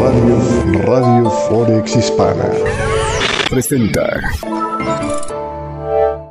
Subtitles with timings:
[0.00, 2.50] Radio, Radio Forex Hispana
[3.48, 4.20] presenta.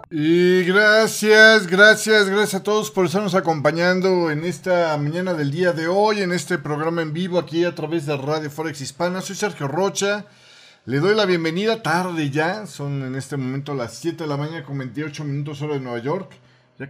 [0.09, 5.87] Y gracias, gracias, gracias a todos por estarnos acompañando en esta mañana del día de
[5.87, 9.21] hoy, en este programa en vivo aquí a través de Radio Forex Hispana.
[9.21, 10.25] Soy Sergio Rocha.
[10.85, 14.63] Le doy la bienvenida tarde ya, son en este momento las 7 de la mañana
[14.65, 16.29] con 28 minutos hora de Nueva York.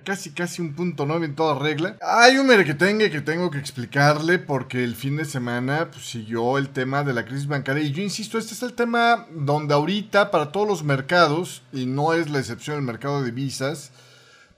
[0.03, 1.97] Casi, casi un punto nueve en toda regla.
[2.01, 6.69] Hay un merequetengue que tengo que explicarle porque el fin de semana pues, siguió el
[6.69, 7.83] tema de la crisis bancaria.
[7.83, 12.13] Y yo insisto, este es el tema donde ahorita para todos los mercados, y no
[12.13, 13.91] es la excepción el mercado de divisas,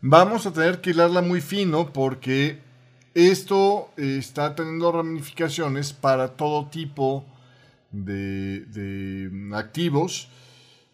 [0.02, 2.60] vamos a tener que hilarla muy fino porque
[3.16, 7.26] esto está teniendo ramificaciones para todo tipo
[7.92, 10.30] de, activos.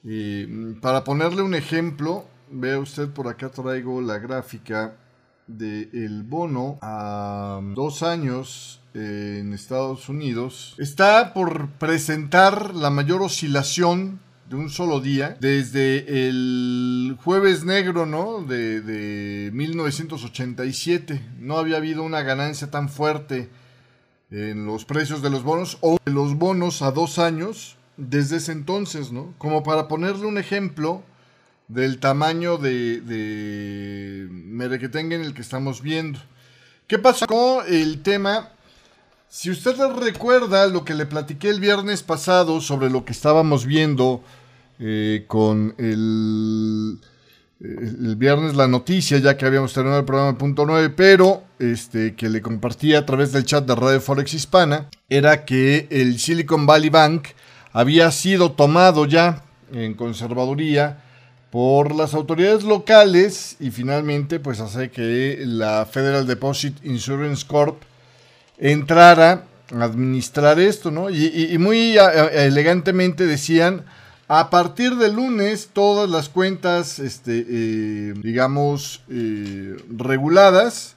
[0.03, 0.45] Y
[0.75, 4.97] para ponerle un ejemplo, Vea usted por acá traigo la gráfica
[5.47, 10.75] del bono a dos años en Estados Unidos.
[10.77, 18.43] Está por presentar la mayor oscilación de un solo día desde el jueves negro, ¿no?
[18.43, 21.21] De, de 1987.
[21.39, 23.49] No había habido una ganancia tan fuerte
[24.29, 28.51] en los precios de los bonos o de los bonos a dos años desde ese
[28.51, 29.33] entonces, ¿no?
[29.37, 31.03] Como para ponerle un ejemplo,
[31.73, 36.19] del tamaño de, de en el que estamos viendo.
[36.87, 38.49] ¿Qué pasó con el tema?
[39.29, 44.21] Si usted recuerda lo que le platiqué el viernes pasado sobre lo que estábamos viendo
[44.79, 46.99] eh, con el,
[47.61, 52.27] el, viernes la noticia, ya que habíamos terminado el programa punto 9, pero este, que
[52.27, 56.89] le compartí a través del chat de Radio Forex Hispana, era que el Silicon Valley
[56.89, 57.29] Bank
[57.71, 61.05] había sido tomado ya en conservaduría
[61.51, 67.81] por las autoridades locales y finalmente pues hace que la Federal Deposit Insurance Corp
[68.57, 71.09] entrara a administrar esto, ¿no?
[71.09, 73.85] Y, muy elegantemente decían,
[74.27, 80.95] a partir de lunes todas las cuentas, este, eh, digamos, eh, reguladas,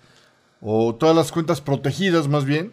[0.61, 2.73] o todas las cuentas protegidas más bien,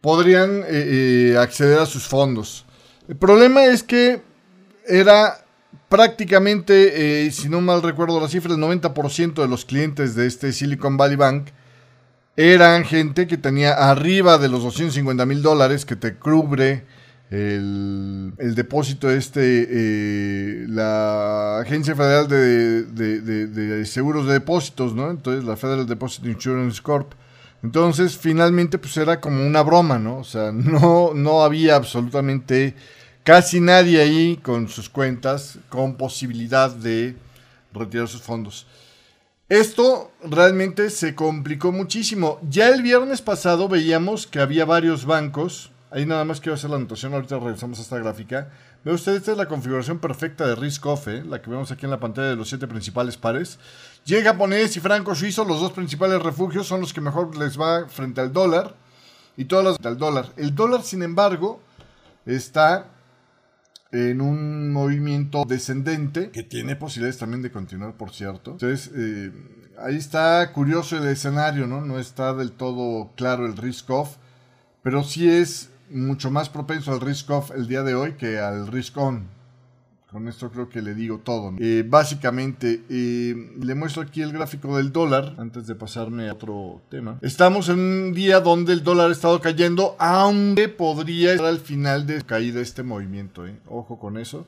[0.00, 2.64] podrían eh, acceder a sus fondos.
[3.08, 4.22] El problema es que
[4.86, 5.44] era
[5.88, 10.52] prácticamente, eh, si no mal recuerdo la cifra, el 90% de los clientes de este
[10.52, 11.48] Silicon Valley Bank
[12.36, 16.84] eran gente que tenía arriba de los 250 mil dólares que te cubre
[17.30, 25.10] el, depósito de este, eh, la Agencia Federal de, Seguros de Depósitos, ¿no?
[25.10, 27.12] Entonces, la Federal Deposit Insurance Corp.
[27.62, 30.18] Entonces, finalmente, pues era como una broma, ¿no?
[30.18, 32.74] O sea, no, no había absolutamente
[33.24, 37.16] Casi nadie ahí con sus cuentas con posibilidad de
[37.72, 38.66] retirar sus fondos.
[39.48, 42.38] Esto realmente se complicó muchísimo.
[42.48, 45.70] Ya el viernes pasado veíamos que había varios bancos.
[45.90, 48.50] Ahí nada más quiero hacer la anotación, ahorita regresamos a esta gráfica.
[48.84, 51.24] Ve usted, esta es la configuración perfecta de Risk Off, ¿eh?
[51.26, 53.58] la que vemos aquí en la pantalla de los siete principales pares.
[54.04, 57.88] Yen japonés y franco suizo, los dos principales refugios, son los que mejor les va
[57.88, 58.74] frente al dólar.
[59.38, 60.26] Y todas las al dólar.
[60.36, 61.60] El dólar, sin embargo,
[62.26, 62.86] está
[63.90, 68.52] en un movimiento descendente que tiene posibilidades también de continuar, por cierto.
[68.52, 69.32] Entonces, eh,
[69.78, 71.80] ahí está curioso el escenario, ¿no?
[71.80, 74.16] No está del todo claro el risk off,
[74.82, 78.66] pero sí es mucho más propenso al risk off el día de hoy que al
[78.66, 79.37] risk on.
[80.10, 81.52] Con esto creo que le digo todo.
[81.58, 86.80] Eh, básicamente, eh, le muestro aquí el gráfico del dólar antes de pasarme a otro
[86.88, 87.18] tema.
[87.20, 92.06] Estamos en un día donde el dólar ha estado cayendo, aunque podría estar al final
[92.06, 93.46] de caída este movimiento.
[93.46, 93.58] Eh.
[93.66, 94.46] Ojo con eso.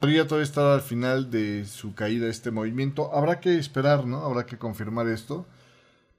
[0.00, 3.14] Podría todavía estar al final de su caída este movimiento.
[3.14, 4.24] Habrá que esperar, ¿no?
[4.24, 5.46] Habrá que confirmar esto.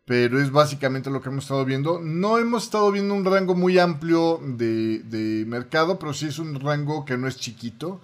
[0.05, 1.99] Pero es básicamente lo que hemos estado viendo.
[1.99, 6.57] No hemos estado viendo un rango muy amplio de, de mercado, pero sí es un
[6.57, 7.99] rango que no es chiquito.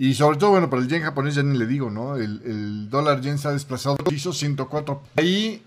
[0.00, 2.16] Y sobre todo, bueno, para el yen japonés ya ni le digo, ¿no?
[2.16, 5.02] El, dólar yen se ha desplazado, hizo 104.
[5.16, 5.62] Ahí,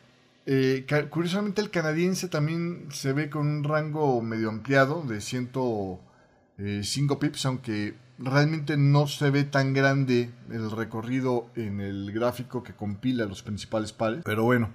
[0.48, 6.04] eh, curiosamente, el canadiense también se ve con un rango medio ampliado de 105
[6.58, 12.74] eh, pips, aunque realmente no se ve tan grande el recorrido en el gráfico que
[12.74, 14.24] compila los principales pares.
[14.26, 14.72] Pero bueno,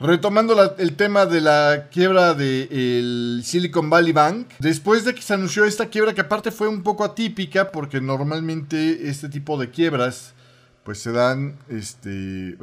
[0.00, 5.64] Retomando el tema de la quiebra del Silicon Valley Bank, después de que se anunció
[5.64, 10.34] esta quiebra, que aparte fue un poco atípica, porque normalmente este tipo de quiebras,
[10.84, 12.56] pues se dan, este,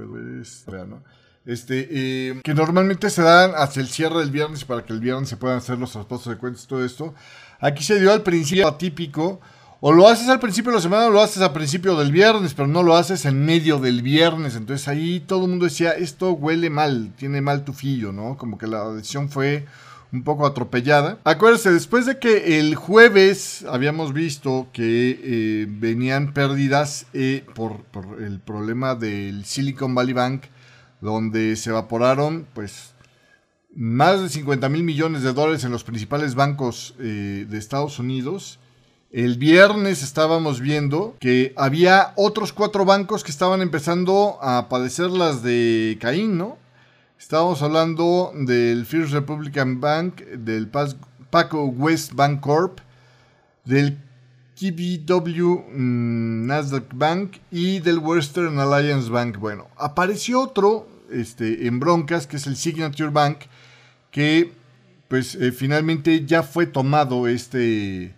[1.45, 5.27] este eh, que normalmente se dan hacia el cierre del viernes para que el viernes
[5.27, 7.13] se puedan hacer los traspasos de cuentas, todo esto.
[7.59, 9.41] Aquí se dio al principio atípico
[9.81, 12.53] o lo haces al principio de la semana o lo haces al principio del viernes,
[12.53, 14.55] pero no lo haces en medio del viernes.
[14.55, 18.37] Entonces ahí todo el mundo decía, esto huele mal, tiene mal tufillo, ¿no?
[18.37, 19.65] Como que la decisión fue
[20.15, 21.19] un poco atropellada.
[21.23, 27.85] Acuérdense, después de que el jueves habíamos visto que eh, venían pérdidas eh, por,
[28.19, 30.43] el problema del Silicon Valley Bank,
[31.01, 32.93] donde se evaporaron pues
[33.75, 38.59] más de 50 mil millones de dólares en los principales bancos eh, de Estados Unidos.
[39.15, 45.41] El viernes estábamos viendo que había otros cuatro bancos que estaban empezando a padecer las
[45.41, 46.57] de Caín, ¿no?
[47.17, 52.79] Estábamos hablando del First Republican Bank, del Paco West Bank Corp,
[53.63, 53.99] del
[54.59, 59.37] KBW mm, Nasdaq Bank y del Western Alliance Bank.
[59.37, 63.37] Bueno, apareció otro este, en broncas, que es el Signature Bank,
[64.11, 64.51] que
[65.07, 68.13] pues eh, finalmente ya fue tomado este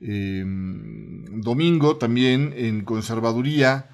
[0.00, 3.86] em, domingo también en conservaduría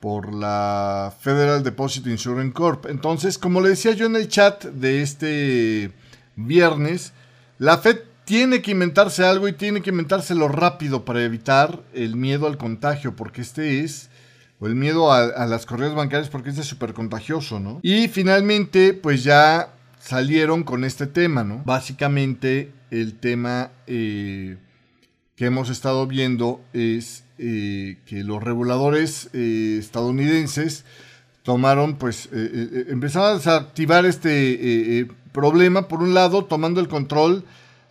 [0.00, 2.86] por la Federal Deposit Insurance Corp.
[2.86, 5.90] Entonces, como le decía yo en el chat de este
[6.36, 7.12] viernes,
[7.58, 12.46] la Fed tiene que inventarse algo y tiene que inventárselo rápido para evitar el miedo
[12.46, 14.10] al contagio, porque este es,
[14.58, 17.78] o el miedo a, las correas bancarias, porque este es súper contagioso, ¿no?
[17.82, 21.62] Y finalmente, pues ya salieron con este tema, ¿no?
[21.64, 24.56] Básicamente, el tema eh,
[25.36, 30.84] que hemos estado viendo es eh, que los reguladores eh, estadounidenses
[31.42, 37.44] tomaron, pues, eh, empezaron a activar este problema, por un lado, tomando el control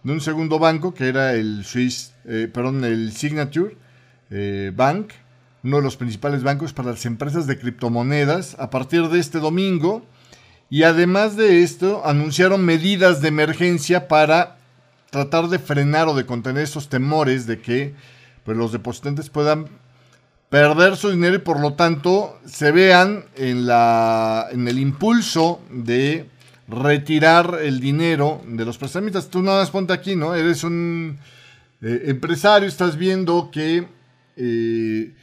[0.03, 3.77] de un segundo banco, que era el Swiss, perdón, el Signature
[4.73, 5.11] Bank,
[5.63, 10.05] uno de los principales bancos para las empresas de criptomonedas, a partir de este domingo.
[10.69, 14.54] Y además de esto, anunciaron medidas de emergencia para
[15.15, 17.93] tratar de frenar o de contener esos temores de que
[18.43, 19.69] pues los depositantes puedan
[20.49, 26.25] perder su dinero y por lo tanto se vean en, la, en el impulso de
[26.67, 29.29] retirar el dinero de los prestamistas.
[29.29, 30.35] Tú nada más ponte aquí, ¿no?
[30.35, 31.17] Eres un
[31.81, 33.87] eh, empresario, estás viendo que
[34.35, 35.13] eh,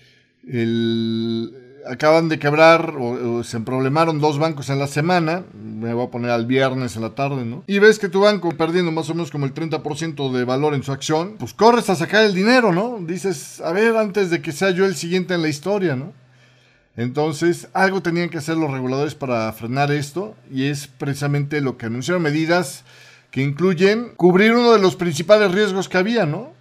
[0.49, 1.55] el,
[1.87, 6.31] acaban de quebrar o, se problemaron dos bancos en la semana, me voy a poner
[6.31, 7.65] al viernes en la tarde, ¿no?
[7.67, 10.83] Y ves que tu banco perdiendo más o menos como el 30% de valor en
[10.83, 12.99] su acción, pues corres a sacar el dinero, ¿no?
[13.01, 16.13] Dices, a ver, antes de que sea yo el siguiente en la historia, ¿no?
[16.97, 21.87] Entonces, algo tenían que hacer los reguladores para frenar esto y es precisamente lo que
[21.87, 22.85] anunciaron medidas
[23.31, 26.52] que incluyen cubrir uno de los principales riesgos que había, ¿no?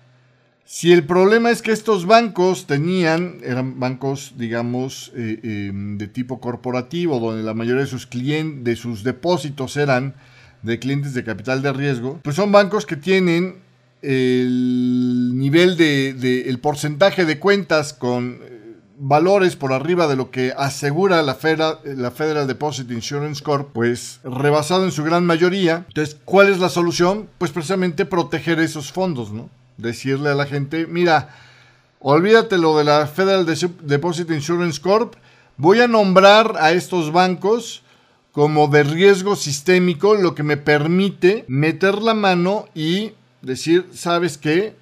[0.74, 6.40] Si el problema es que estos bancos tenían, eran bancos, digamos, eh, em, de tipo
[6.40, 10.16] corporativo, donde la mayoría de sus clientes, de sus depósitos eran
[10.62, 13.56] de clientes de capital de riesgo, pues son bancos que tienen
[14.02, 20.54] el nivel de, el porcentaje de cuentas con eh, valores por arriba de lo que
[20.58, 21.38] asegura la,
[21.84, 25.84] la Federal Deposit Insurance Corp, pues rebasado en su gran mayoría.
[25.90, 27.28] Entonces, ¿cuál es la solución?
[27.40, 29.50] Pues precisamente proteger esos fondos, ¿no?
[29.78, 31.36] Decirle a la gente, mira,
[32.00, 35.16] olvídate lo de la Federal Deposit Insurance Corp,
[35.58, 37.84] voy a nombrar a estos bancos
[38.32, 44.76] como de riesgo sistémico, lo que me permite meter la mano y decir, ¿sabes qué?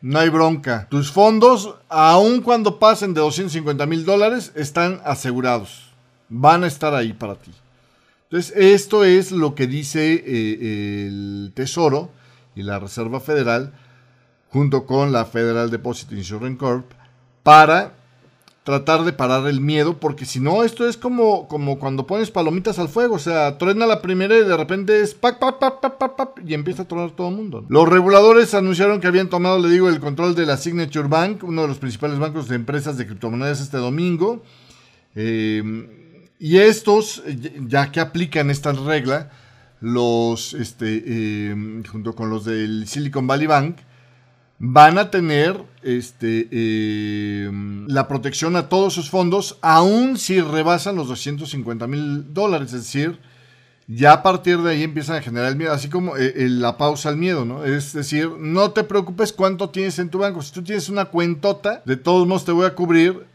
[0.00, 0.88] No hay bronca.
[0.90, 5.92] Tus fondos, aun cuando pasen de 250 mil dólares, están asegurados.
[6.28, 7.52] Van a estar ahí para ti.
[8.24, 12.10] Entonces, esto es lo que dice eh, el Tesoro
[12.54, 13.74] y la Reserva Federal
[14.52, 16.92] junto con la Federal Deposit Insurance Corp
[17.42, 17.94] para
[18.64, 22.78] tratar de parar el miedo, porque si no, esto es como, como cuando pones palomitas
[22.78, 26.14] al fuego, o sea, truena la primera y de repente es pac, pac, pac, pac,
[26.14, 27.64] pac, y empieza a tronar todo el mundo.
[27.68, 31.62] Los reguladores anunciaron que habían tomado, le digo, el control de la Signature Bank, uno
[31.62, 34.44] de los principales bancos de empresas de criptomonedas este domingo.
[35.16, 37.22] Eh, y estos,
[37.66, 39.30] ya que aplican esta regla,
[39.80, 43.78] los, este, eh, junto con los del Silicon Valley Bank,
[44.64, 51.08] van a tener este, em, la protección a todos sus fondos, aun si rebasan los
[51.08, 52.72] 250 mil dólares.
[52.72, 53.18] Es decir,
[53.88, 57.08] ya a partir de ahí empiezan a generar el miedo, así como eh, la pausa
[57.08, 57.64] al miedo, ¿no?
[57.64, 60.40] Es decir, no te preocupes cuánto tienes en tu banco.
[60.42, 63.26] Si tú tienes una cuentota, de todos modos te voy a cubrir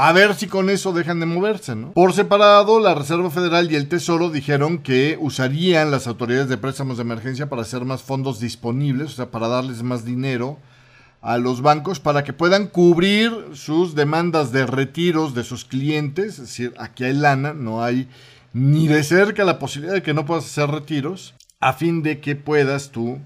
[0.00, 1.90] a ver si con eso dejan de moverse, ¿no?
[1.92, 6.98] Por separado, la Reserva Federal y el Tesoro dijeron que usarían las autoridades de préstamos
[6.98, 10.58] de emergencia para hacer más fondos disponibles, o sea, para darles más dinero
[11.20, 16.34] a los bancos para que puedan cubrir sus demandas de retiros de sus clientes.
[16.34, 18.08] Es decir, aquí hay lana, no hay
[18.52, 22.36] ni de cerca la posibilidad de que no puedas hacer retiros, a fin de que
[22.36, 23.18] puedas tú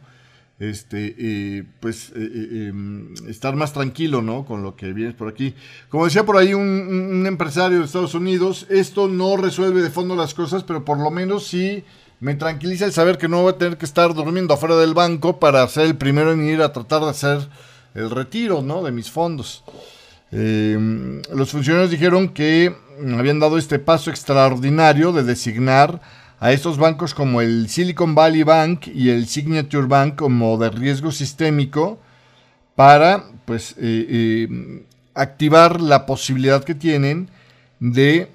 [0.62, 4.44] este, pues, eh, eh, em, estar más tranquilo, ¿no?
[4.44, 5.54] Con lo que vienes por aquí.
[5.88, 10.34] Como decía por ahí un, empresario de Estados Unidos, esto no resuelve de fondo las
[10.34, 11.82] cosas, pero por lo menos sí
[12.20, 15.40] me tranquiliza el saber que no voy a tener que estar durmiendo afuera del banco
[15.40, 17.48] para ser el primero en ir a tratar de hacer
[17.94, 18.84] el retiro, ¿no?
[18.84, 19.64] De mis fondos.
[20.30, 22.74] Eh, los funcionarios dijeron que
[23.18, 26.00] habían dado este paso extraordinario de designar
[26.42, 31.12] a estos bancos como el Silicon Valley Bank y el Signature Bank como de riesgo
[31.12, 32.00] sistémico
[32.74, 34.82] para pues eh, eh,
[35.14, 37.30] activar la posibilidad que tienen
[37.78, 38.28] de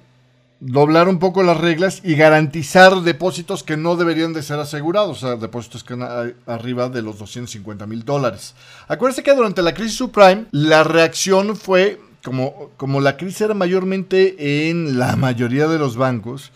[0.58, 5.26] doblar un poco las reglas y garantizar depósitos que no deberían de ser asegurados, o
[5.26, 8.54] sea, depósitos que están arriba de los 250 mil dólares.
[8.88, 14.70] Acuérdense que durante la crisis subprime, la reacción fue, como, como la crisis era mayormente
[14.70, 16.52] en la mayoría de los bancos,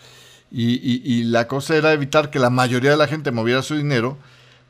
[0.55, 4.17] y, la cosa era evitar que la mayoría de la gente moviera su dinero,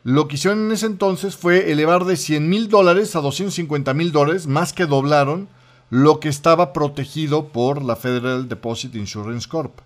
[0.06, 4.12] lo que hicieron en ese entonces fue elevar de 100 mil dólares a 250 mil
[4.14, 5.50] dólares, más que doblaron
[5.90, 9.80] lo que estaba protegido por la Federal Deposit Insurance Corp.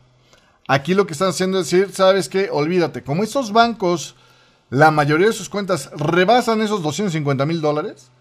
[0.68, 2.50] Aquí lo que están haciendo es decir, ¿sabes qué?
[2.52, 4.16] Olvídate, como estos bancos,
[4.70, 8.12] la mayoría de sus cuentas rebasan esos 250 mil dólares,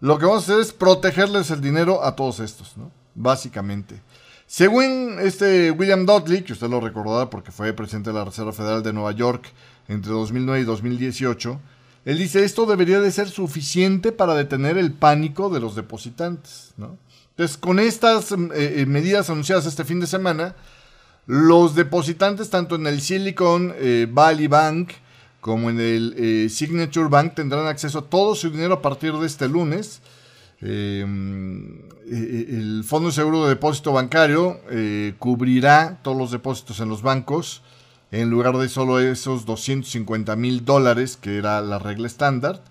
[0.00, 2.92] lo que vamos a hacer es protegerles el dinero a todos estos, ¿no?
[3.14, 4.00] Básicamente.
[4.48, 8.82] Según este William Dudley, que usted lo recordará porque fue presidente de la Reserva Federal
[8.82, 9.46] de Nueva York
[9.88, 11.60] entre 2009 y 2018,
[12.06, 16.72] él dice esto debería de ser suficiente para detener el pánico de los depositantes.
[16.78, 20.56] Entonces, con estas mm, eh, eh, medidas anunciadas este fin de semana,
[21.26, 24.92] los depositantes tanto en el Silicon eh, Valley Bank
[25.42, 29.46] como en el Signature Bank tendrán acceso a todo su dinero a partir de este
[29.46, 30.00] lunes.
[30.60, 34.60] Em, el Fondo Seguro de Depósito Bancario
[35.18, 37.62] cubrirá todos los depósitos en los bancos
[38.10, 42.62] en lugar de solo esos 250 mil dólares que era la regla estándar.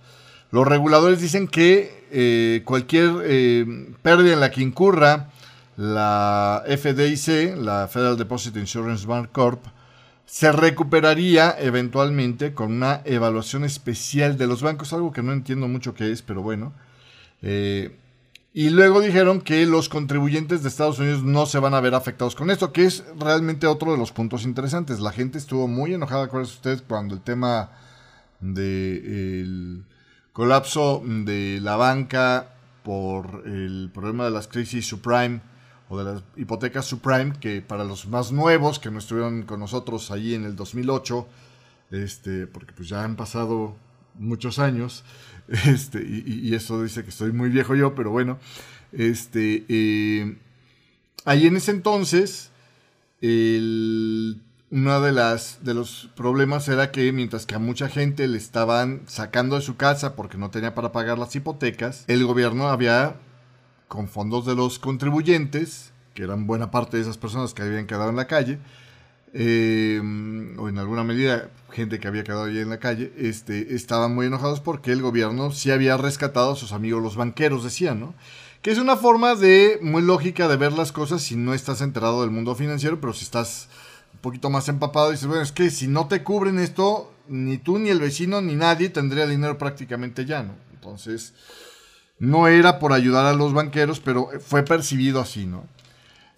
[0.51, 3.65] Los reguladores dicen que eh, cualquier eh,
[4.01, 5.29] pérdida en la que incurra
[5.75, 9.63] la FDIC, la Federal Deposit Insurance Bank Corp,
[10.25, 15.93] se recuperaría eventualmente con una evaluación especial de los bancos, algo que no entiendo mucho
[15.93, 16.73] qué es, pero bueno.
[17.41, 17.97] Eh,
[18.53, 22.33] y luego dijeron que los contribuyentes de Estados Unidos no se van a ver afectados
[22.35, 24.99] con esto, que es realmente otro de los puntos interesantes.
[24.99, 27.69] La gente estuvo muy enojada, acuérdense usted, cuando el tema
[28.39, 29.83] de
[30.33, 32.53] colapso de la banca
[32.83, 35.41] por el problema de las crisis subprime
[35.89, 40.09] o de las hipotecas subprime, que para los más nuevos que no estuvieron con nosotros
[40.09, 41.27] allí en el 2008,
[41.91, 43.75] este, porque pues ya han pasado
[44.15, 45.03] muchos años,
[45.65, 48.37] este, y, eso dice que estoy muy viejo yo, pero bueno,
[48.91, 50.35] este, eh,
[51.25, 52.51] ahí en ese entonces,
[53.21, 59.01] uno de, las, de los problemas era que mientras que a mucha gente le estaban
[59.07, 63.15] sacando de su casa porque no tenía para pagar las hipotecas, el gobierno había,
[63.87, 68.09] con fondos de los contribuyentes, que eran buena parte de esas personas que habían quedado
[68.09, 68.59] en la calle,
[69.33, 69.99] eh,
[70.57, 74.25] o en alguna medida gente que había quedado allí en la calle, este, estaban muy
[74.25, 78.15] enojados porque el gobierno sí había rescatado a sus amigos los banqueros, decían, ¿no?
[78.63, 82.21] Que es una forma de, muy lógica de ver las cosas si no estás enterado
[82.21, 83.69] del mundo financiero, pero si estás
[84.15, 87.77] un poquito más empapado dices, bueno, es que si no te cubren esto, ni tú,
[87.77, 90.55] ni el vecino, ni nadie tendría dinero prácticamente ya, ¿no?
[90.73, 91.35] Entonces,
[92.17, 95.65] no era por ayudar a los banqueros, pero fue percibido así, ¿no?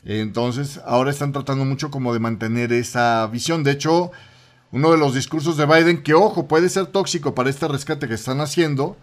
[0.04, 3.64] Entonces, ahora están tratando mucho como de mantener esa visión.
[3.64, 4.12] De hecho,
[4.72, 8.14] uno de los discursos de Biden, que ojo, puede ser tóxico para este rescate que
[8.14, 8.98] están haciendo,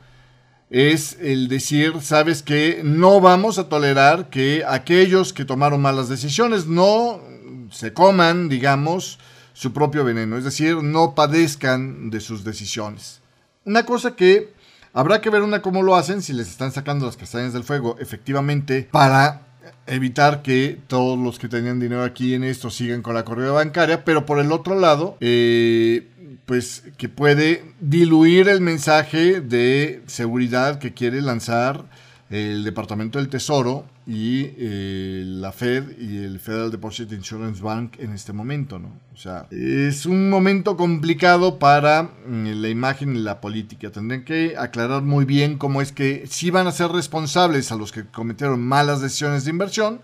[0.70, 6.66] es el decir, sabes que no vamos a tolerar que aquellos que tomaron malas decisiones
[6.66, 7.20] no
[7.70, 9.18] se coman, digamos,
[9.52, 13.20] su propio veneno, es decir, no padezcan de sus decisiones.
[13.64, 14.52] Una cosa que
[14.92, 17.96] habrá que ver una cómo lo hacen, si les están sacando las castañas del fuego,
[17.98, 19.45] efectivamente, para
[19.86, 24.04] evitar que todos los que tenían dinero aquí en esto sigan con la corrida bancaria,
[24.04, 26.06] pero por el otro lado, eh,
[26.46, 31.84] pues que puede diluir el mensaje de seguridad que quiere lanzar
[32.30, 38.12] el Departamento del Tesoro y eh, la Fed y el Federal Deposit Insurance Bank en
[38.12, 38.92] este momento, ¿no?
[39.12, 43.90] O sea, es un momento complicado para mm, la imagen y la política.
[43.90, 47.90] Tendrían que aclarar muy bien cómo es que sí van a ser responsables a los
[47.90, 50.00] que cometieron malas decisiones de inversión,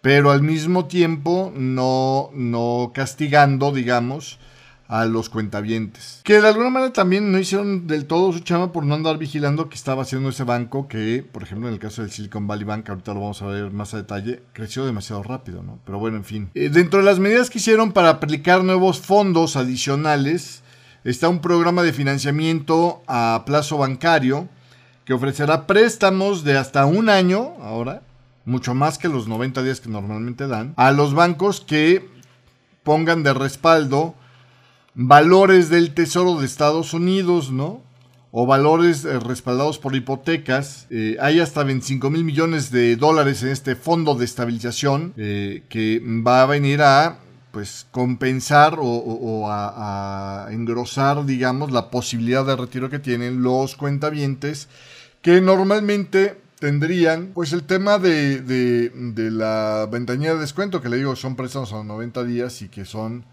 [0.00, 4.38] pero al mismo tiempo no, no castigando, digamos,
[4.88, 6.20] a los cuentavientes.
[6.24, 9.68] Que de alguna manera también no hicieron del todo su chama por no andar vigilando
[9.68, 12.88] que estaba haciendo ese banco que, por ejemplo, en el caso del Silicon Valley Bank,
[12.88, 15.78] ahorita lo vamos a ver más a detalle, creció demasiado rápido, ¿no?
[15.84, 16.50] Pero bueno, en fin.
[16.54, 20.62] Eh, dentro de las medidas que hicieron para aplicar nuevos fondos adicionales,
[21.04, 24.48] está un programa de financiamiento a plazo bancario
[25.04, 28.02] que ofrecerá préstamos de hasta un año, ahora,
[28.46, 32.08] mucho más que los 90 días que normalmente dan, a los bancos que
[32.82, 34.14] pongan de respaldo
[34.94, 37.82] valores del Tesoro de Estados Unidos, ¿no?
[38.30, 40.86] O valores eh, respaldados por hipotecas.
[40.90, 46.00] Eh, hay hasta 25 mil millones de dólares en este fondo de estabilización eh, que
[46.04, 47.18] va a venir a
[47.52, 54.68] pues compensar o, a, engrosar, digamos, la posibilidad de retiro que tienen los cuentavientes
[55.22, 61.14] que normalmente tendrían, pues el tema de, de, la ventanilla de descuento, que le digo,
[61.14, 63.24] son préstamos a 90 días y que son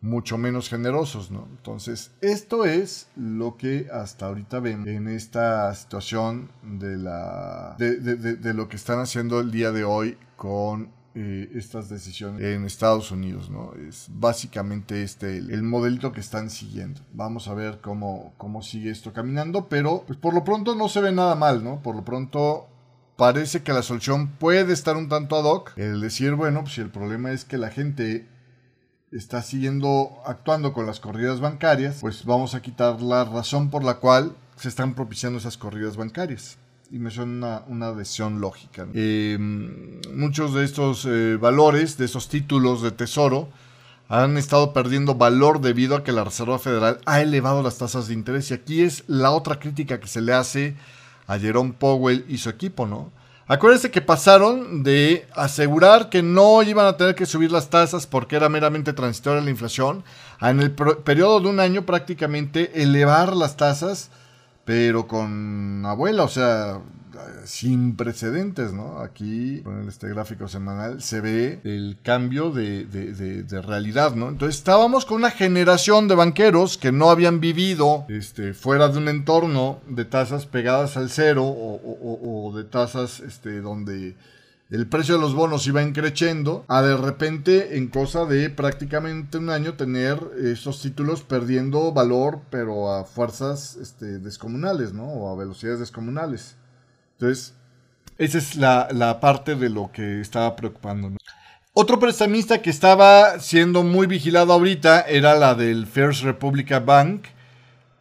[0.00, 1.48] mucho menos generosos, ¿no?
[1.50, 8.68] Entonces, esto es lo que hasta ahorita vemos en esta situación de la de, lo
[8.68, 13.72] que están haciendo el día de hoy con eh, estas decisiones en Estados Unidos, ¿no?
[13.74, 17.00] Es básicamente este el, modelito que están siguiendo.
[17.12, 21.00] Vamos a ver cómo, cómo sigue esto caminando, pero pues, por lo pronto no se
[21.00, 21.82] ve nada mal, ¿no?
[21.82, 22.68] Por lo pronto
[23.16, 25.72] parece que la solución puede estar un tanto ad hoc.
[25.76, 28.28] El decir, bueno, pues si el problema es que la gente
[29.12, 33.94] está siguiendo actuando con las corridas bancarias, pues vamos a quitar la razón por la
[33.94, 36.58] cual se están propiciando esas corridas bancarias.
[36.90, 38.86] Y me suena una, decisión lógica.
[38.94, 43.50] Em, muchos de estos eh, valores, de esos títulos de tesoro,
[44.08, 48.14] han estado perdiendo valor debido a que la Reserva Federal ha elevado las tasas de
[48.14, 48.50] interés.
[48.50, 50.76] Y aquí es la otra crítica que se le hace
[51.26, 53.12] a Jerome Powell y su equipo, ¿no?
[53.50, 58.36] Acuérdense que pasaron de asegurar que no iban a tener que subir las tasas porque
[58.36, 60.04] era meramente transitoria la inflación,
[60.38, 64.10] a en el periodo de un año prácticamente elevar las tasas,
[64.68, 66.82] pero con abuela, o sea,
[67.46, 68.98] sin precedentes, ¿no?
[68.98, 74.28] Aquí, con este gráfico semanal, se ve el cambio de, realidad, ¿no?
[74.28, 79.08] Entonces estábamos con una generación de banqueros que no habían vivido este, fuera de un
[79.08, 84.16] entorno de tasas pegadas al cero o, de tasas este, donde
[84.70, 89.48] el precio de los bonos iba increciendo, a de repente en cosa de prácticamente un
[89.48, 95.04] año tener esos títulos perdiendo valor, pero a fuerzas este, descomunales, ¿no?
[95.04, 96.56] O a velocidades descomunales.
[97.12, 97.54] Entonces,
[98.18, 101.16] esa es la, parte de lo que estaba preocupando.
[101.72, 107.26] Otro prestamista que estaba siendo muy vigilado ahorita era la del First Republic Bank,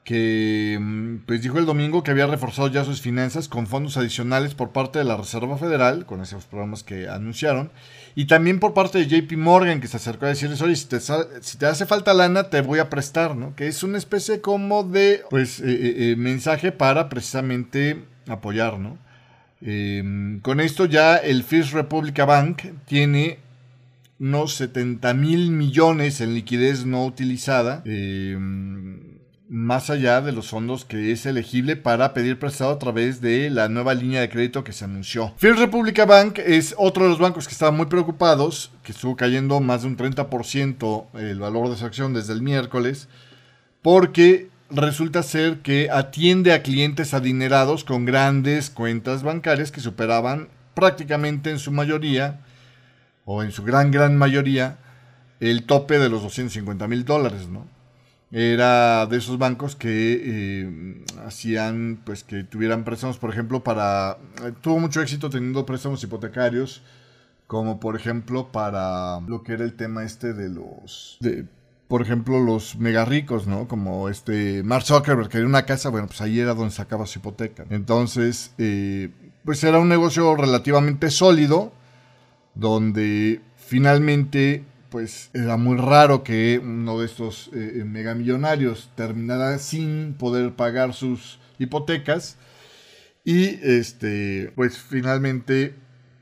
[0.07, 4.53] que mm, pues dijo el domingo que había reforzado ya sus finanzas con fondos adicionales
[4.55, 7.71] por parte de la Reserva Federal, con esos programas que anunciaron,
[8.15, 11.01] y también por parte de JP Morgan, que se acercó a decirles, oye, si te,
[11.01, 13.53] si te hace falta lana, te voy a prestar, ¿no?
[13.57, 18.97] Que es una especie como de, pues, eh, eh, eh, mensaje para precisamente apoyar, ¿no?
[19.59, 23.39] Em, con esto ya el First Republic Bank tiene
[24.21, 29.16] unos 70 mil millones en liquidez no utilizada, em,
[29.49, 33.69] más allá de los fondos que es elegible para pedir prestado a través de la
[33.69, 35.33] nueva línea de crédito que se anunció.
[35.37, 39.59] First Republic Bank es otro de los bancos que estaban muy preocupados, que estuvo cayendo
[39.61, 43.07] más de un 30% el valor de su acción desde el miércoles,
[43.81, 51.51] porque resulta ser que atiende a clientes adinerados con grandes cuentas bancarias que superaban prácticamente
[51.51, 52.41] en su mayoría,
[53.23, 54.77] o en su gran, gran mayoría,
[55.39, 57.76] el tope de los 250 mil dólares, ¿no?
[58.31, 64.17] Era de esos bancos que eh, hacían, pues, que tuvieran préstamos, por ejemplo, para...
[64.43, 66.81] Eh, tuvo mucho éxito teniendo préstamos hipotecarios,
[67.47, 71.17] como por ejemplo para lo que era el tema este de los...
[71.21, 71.45] De,
[71.87, 73.67] por ejemplo, los mega ricos, ¿no?
[73.67, 77.19] Como este Mark Zuckerberg, que quería una casa, bueno, pues ahí era donde sacaba su
[77.19, 77.65] hipoteca.
[77.69, 79.09] Entonces, eh,
[79.45, 81.71] pues era un negocio relativamente sólido,
[82.55, 90.53] donde finalmente, pues era muy raro que uno de estos eh, megamillonarios terminara sin poder
[90.53, 92.37] pagar sus hipotecas.
[93.23, 95.75] Y este, pues finalmente,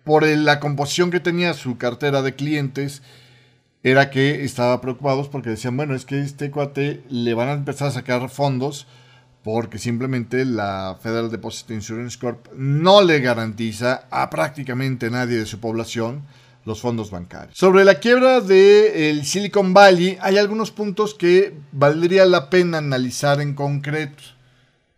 [0.03, 3.03] por la composición que tenía su cartera de clientes,
[3.83, 7.89] era que estaba preocupados porque decían, bueno, es que este cuate le van a empezar
[7.89, 8.87] a sacar fondos
[9.43, 15.59] porque simplemente la Federal Deposit Insurance Corp no le garantiza a prácticamente nadie de su
[15.59, 16.23] población
[16.65, 17.57] los fondos bancarios.
[17.57, 23.53] Sobre la quiebra del Silicon Valley, hay algunos puntos que valdría la pena analizar en
[23.53, 24.23] concreto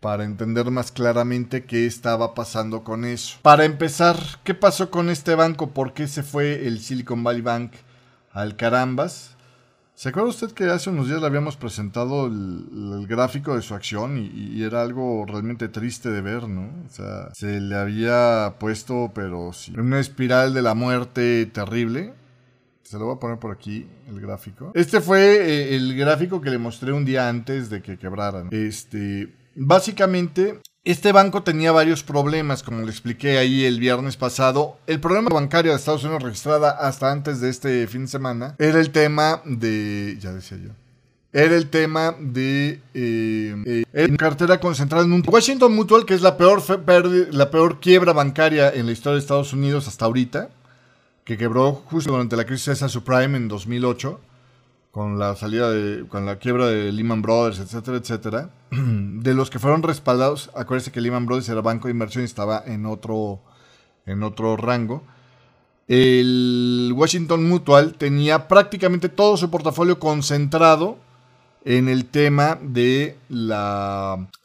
[0.00, 3.38] para entender más claramente qué estaba pasando con eso.
[3.42, 5.70] Para empezar, ¿qué pasó con este banco?
[5.70, 7.72] ¿Por qué se fue el Silicon Valley Bank?
[8.32, 9.36] al carambas.
[9.98, 14.16] ¿Se acuerda usted que hace unos días le habíamos presentado el, gráfico de su acción
[14.16, 16.70] y, era algo realmente triste de ver, ¿no?
[16.86, 22.14] O sea, se le había puesto, pero sí, una espiral de la muerte terrible.
[22.84, 24.70] Se lo voy a poner por aquí, el gráfico.
[24.76, 28.50] Este fue eh, el gráfico que le mostré un día antes de que quebraran.
[28.52, 34.78] Este, básicamente, este banco tenía varios problemas, como le expliqué ahí el viernes pasado.
[34.86, 38.80] El problema bancario de Estados Unidos registrada hasta antes de este fin de semana era
[38.80, 40.70] el tema de, ya decía yo,
[41.32, 46.38] era el tema de eh, eh cartera concentrada en un Washington Mutual, que es la
[46.38, 46.62] peor,
[47.32, 50.48] la peor quiebra bancaria en la historia de Estados Unidos hasta ahorita,
[51.24, 54.20] que quebró justo durante la crisis de subprime en 2008,
[54.90, 58.50] con la salida de, con la quiebra de Lehman Brothers, etcétera, etcétera.
[58.70, 62.62] De los que fueron respaldados, acuérdense que Lehman Brothers era banco de inversión y estaba
[62.66, 63.40] en otro,
[64.06, 65.02] en otro rango
[65.88, 70.98] el Washington Mutual tenía prácticamente todo su portafolio concentrado
[71.64, 73.16] en el tema de eh,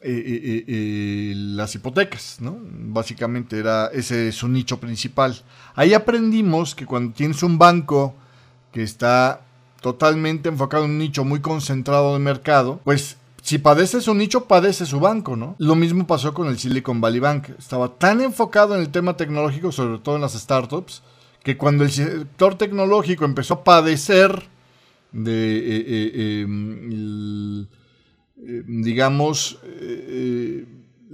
[0.00, 2.58] eh, eh, las hipotecas, ¿no?
[2.60, 5.36] Básicamente era ese su nicho principal.
[5.74, 8.14] Ahí aprendimos que cuando tienes un banco
[8.72, 9.42] que está
[9.84, 14.86] totalmente enfocado en un nicho muy concentrado de mercado, pues si padece su nicho, padece
[14.86, 15.56] su banco, ¿no?
[15.58, 17.50] Lo mismo pasó con el Silicon Valley Bank.
[17.58, 21.02] Estaba tan enfocado en el tema tecnológico, sobre todo en las startups,
[21.42, 24.48] que cuando el sector tecnológico empezó a padecer
[25.12, 29.58] de, eh, eh, em, eh, digamos,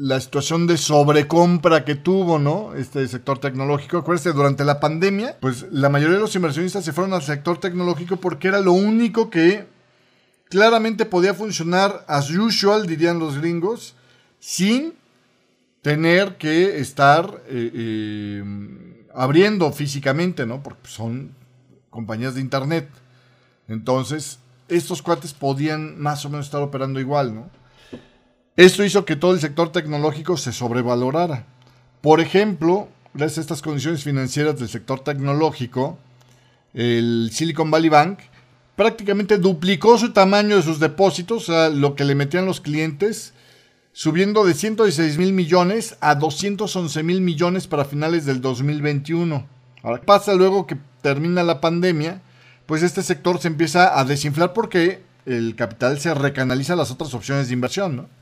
[0.02, 2.74] la situación de sobrecompra que tuvo, ¿no?
[2.74, 3.98] Este sector tecnológico.
[3.98, 8.16] Acuérdense, durante la pandemia, pues la mayoría de los inversionistas se fueron al sector tecnológico
[8.16, 9.66] porque era lo único que
[10.48, 13.94] claramente podía funcionar as usual, dirían los gringos,
[14.38, 14.94] sin
[15.82, 17.42] tener que estar
[19.12, 20.62] abriendo físicamente, ¿no?
[20.62, 21.34] Porque son
[21.90, 22.88] compañías de internet.
[23.68, 27.50] Entonces, estos cuates podían más o menos estar operando igual, ¿no?
[28.56, 31.46] Esto hizo que todo el sector tecnológico se sobrevalorara.
[32.00, 35.98] Por ejemplo, gracias a estas condiciones financieras del sector tecnológico,
[36.74, 38.18] el Silicon Valley Bank
[38.74, 43.34] prácticamente duplicó su tamaño de sus depósitos, o sea, lo que le metían los clientes,
[43.92, 49.46] subiendo de 116 mil millones a 211 mil millones para finales del 2021.
[49.82, 52.22] Ahora pasa luego que termina la pandemia,
[52.66, 57.14] pues este sector se empieza a desinflar porque el capital se recanaliza a las otras
[57.14, 58.19] opciones de inversión, ¿no?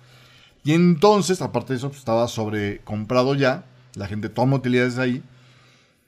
[0.64, 5.22] Y entonces, aparte de eso, pues, estaba sobrecomprado ya, la gente toma utilidades ahí,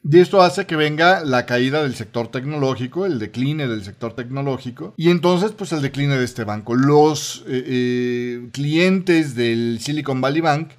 [0.03, 4.95] y esto hace que venga la caída del sector tecnológico, el decline del sector tecnológico,
[4.97, 6.75] y entonces pues el decline de este banco.
[6.75, 10.71] Los eh, eh, clientes del Silicon Valley Bank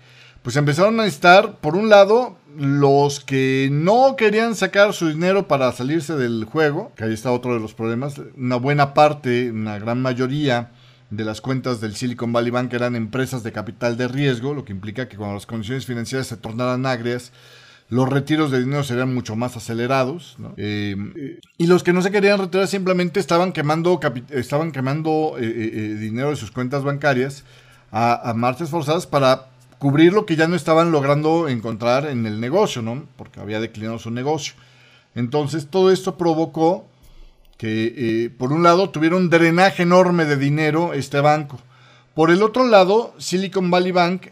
[0.41, 5.71] pues empezaron a estar, por un lado, los que no querían sacar su dinero para
[5.71, 10.01] salirse del juego, que ahí está otro de los problemas, una buena parte, una gran
[10.01, 10.71] mayoría
[11.11, 14.71] de las cuentas del Silicon Valley Bank eran empresas de capital de riesgo, lo que
[14.71, 17.33] implica que cuando las condiciones financieras se tornaran agrias,
[17.89, 20.37] los retiros de dinero serían mucho más acelerados.
[20.55, 20.95] Eh,
[21.57, 26.29] y los que no se querían retirar simplemente estaban quemando, estaban quemando eh, eh, dinero
[26.29, 27.43] de sus cuentas bancarias
[27.91, 32.39] a, a, marchas forzadas para cubrir lo que ya no estaban logrando encontrar en el
[32.39, 33.03] negocio, ¿no?
[33.17, 34.53] porque había declinado su negocio.
[35.13, 36.87] Entonces todo esto provocó
[37.61, 41.59] que, por un lado, tuviera un drenaje enorme de dinero este banco.
[42.15, 44.29] Por el otro lado, Silicon Valley Bank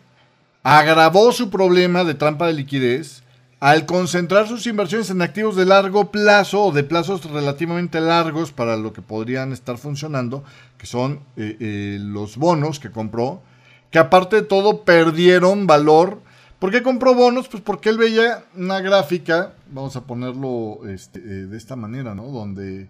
[0.64, 3.22] agravó su problema de trampa de liquidez
[3.60, 8.78] al concentrar sus inversiones en activos de largo plazo o de plazos relativamente largos para
[8.78, 10.44] lo que podrían estar funcionando,
[10.80, 13.44] que son eh, eh, los bonos que compró,
[13.92, 16.20] que aparte de todo perdieron valor.
[16.58, 17.48] ¿Por qué compró bonos?
[17.48, 22.24] Pues porque él veía una gráfica, vamos a ponerlo este, eh, de esta manera, ¿no?
[22.30, 22.88] Donde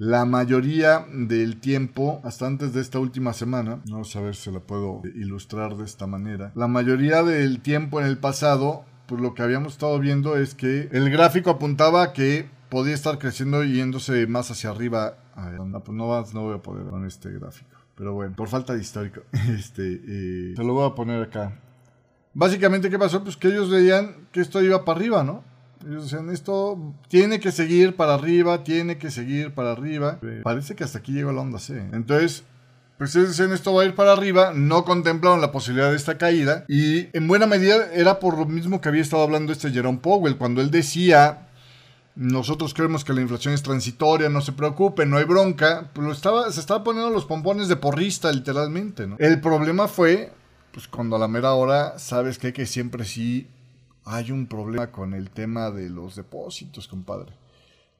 [0.00, 4.60] la mayoría del tiempo, hasta antes de esta última semana, vamos a ver si la
[4.60, 9.42] puedo ilustrar de esta manera, la mayoría del tiempo en el pasado pues lo que
[9.42, 14.50] habíamos estado viendo es que el gráfico apuntaba que podía estar creciendo y yéndose más
[14.50, 15.16] hacia arriba.
[15.34, 15.96] A ver, no, pues
[16.32, 17.76] no, voy a poder con este gráfico.
[17.96, 19.22] Pero bueno, por falta de histórico.
[19.50, 21.60] Este, eh, se lo voy a poner acá.
[22.32, 23.24] Básicamente, ¿qué pasó?
[23.24, 25.42] Pues que ellos veían que esto iba para arriba, ¿no?
[25.86, 30.18] Ellos decían, esto tiene que seguir para arriba, tiene que seguir para arriba.
[30.42, 31.78] Parece que hasta aquí llegó la onda C.
[31.92, 32.44] Entonces,
[32.98, 36.18] pues ellos decían esto va a ir para arriba, no contemplaron la posibilidad de esta
[36.18, 40.00] caída y en buena medida era por lo mismo que había estado hablando este Jerome
[40.02, 41.48] Powell cuando él decía
[42.14, 46.12] nosotros creemos que la inflación es transitoria, no se preocupe, no hay bronca, pues lo
[46.12, 49.16] estaba, se estaba poniendo los pompones de porrista literalmente, ¿no?
[49.18, 50.30] El problema fue,
[50.70, 53.48] pues cuando a la mera hora, sabes que, que siempre sí
[54.10, 57.32] hay un problema con el tema de los depósitos, compadre.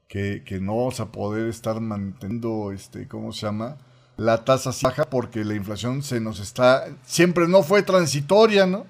[0.07, 3.77] Que, no vas a poder estar manteniendo, este, ¿cómo se llama?
[4.17, 8.85] la tasa baja porque la inflación se nos está, siempre no fue transitoria, ¿no?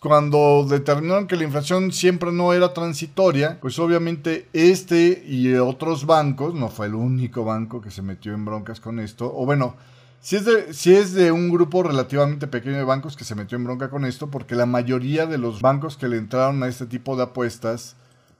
[0.00, 6.54] cuando determinaron que la inflación siempre no era transitoria, pues obviamente este y otros bancos,
[6.54, 9.74] no fue el único banco que se metió en broncas con esto, o bueno,
[10.22, 14.04] si es, de, un grupo relativamente pequeño de bancos que se metió en bronca con
[14.04, 17.96] esto, porque la mayoría de los bancos que le entraron a este tipo de apuestas,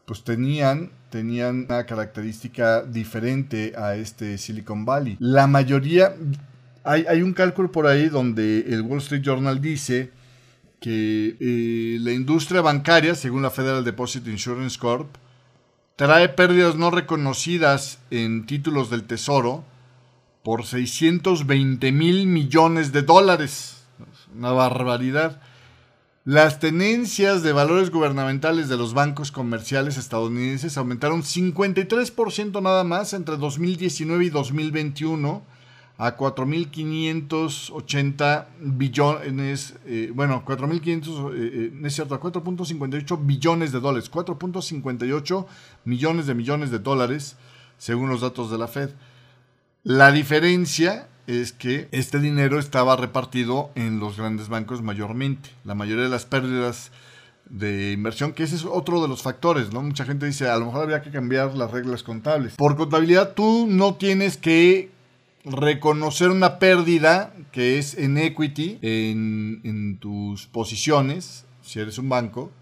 [0.07, 5.17] pues tenían, tenían una característica diferente a este Silicon Valley.
[5.19, 6.15] La mayoría,
[6.85, 10.13] hay, hay un cálculo por ahí donde el Wall Street Journal dice
[10.79, 15.09] que eh, la industria bancaria, según la Federal Deposit Insurance Corp,
[15.97, 19.65] trae pérdidas no reconocidas en títulos del Tesoro
[20.43, 23.85] por 620 mil millones de dólares.
[24.37, 25.41] Una barbaridad.
[26.25, 33.37] Las tenencias de valores gubernamentales de los bancos comerciales estadounidenses aumentaron 53% nada más entre
[33.37, 35.43] 2019 y 2021
[35.99, 44.09] a 4.580 billones, eh, bueno, 4.500, eh, eh, es cierto, a 4.58 billones de dólares,
[44.11, 45.47] 4.58
[45.85, 47.37] millones de millones de dólares,
[47.79, 48.91] según los datos de la Fed.
[49.85, 55.51] La diferencia es que este dinero estaba repartido en los grandes bancos mayormente.
[55.65, 56.93] La mayoría de las pérdidas
[57.51, 59.83] de inversión, que ese es otro de los factores, ¿no?
[59.83, 62.55] Mucha gente dice, a lo mejor habría que cambiar las reglas contables.
[62.55, 64.91] Por contabilidad, tú no tienes que
[65.45, 72.53] reconocer una pérdida que es en equity en, tus posiciones, si eres un banco,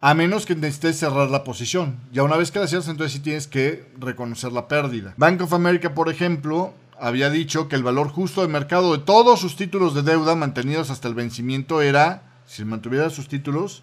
[0.00, 1.98] a menos que necesites cerrar la posición.
[2.12, 5.14] Ya una vez que la cierras, entonces sí tienes que reconocer la pérdida.
[5.16, 9.40] Bank of America, por ejemplo, había dicho que el valor justo de mercado de todos
[9.40, 13.82] sus títulos de deuda mantenidos hasta el vencimiento era, si mantuviera sus títulos,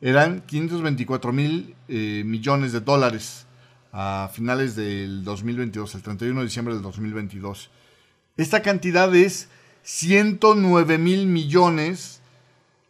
[0.00, 3.46] eran 524 mil eh, millones de dólares
[3.92, 7.70] a finales del 2022, el 31 de diciembre del 2022.
[8.36, 9.48] Esta cantidad es
[9.82, 12.21] 109 mil millones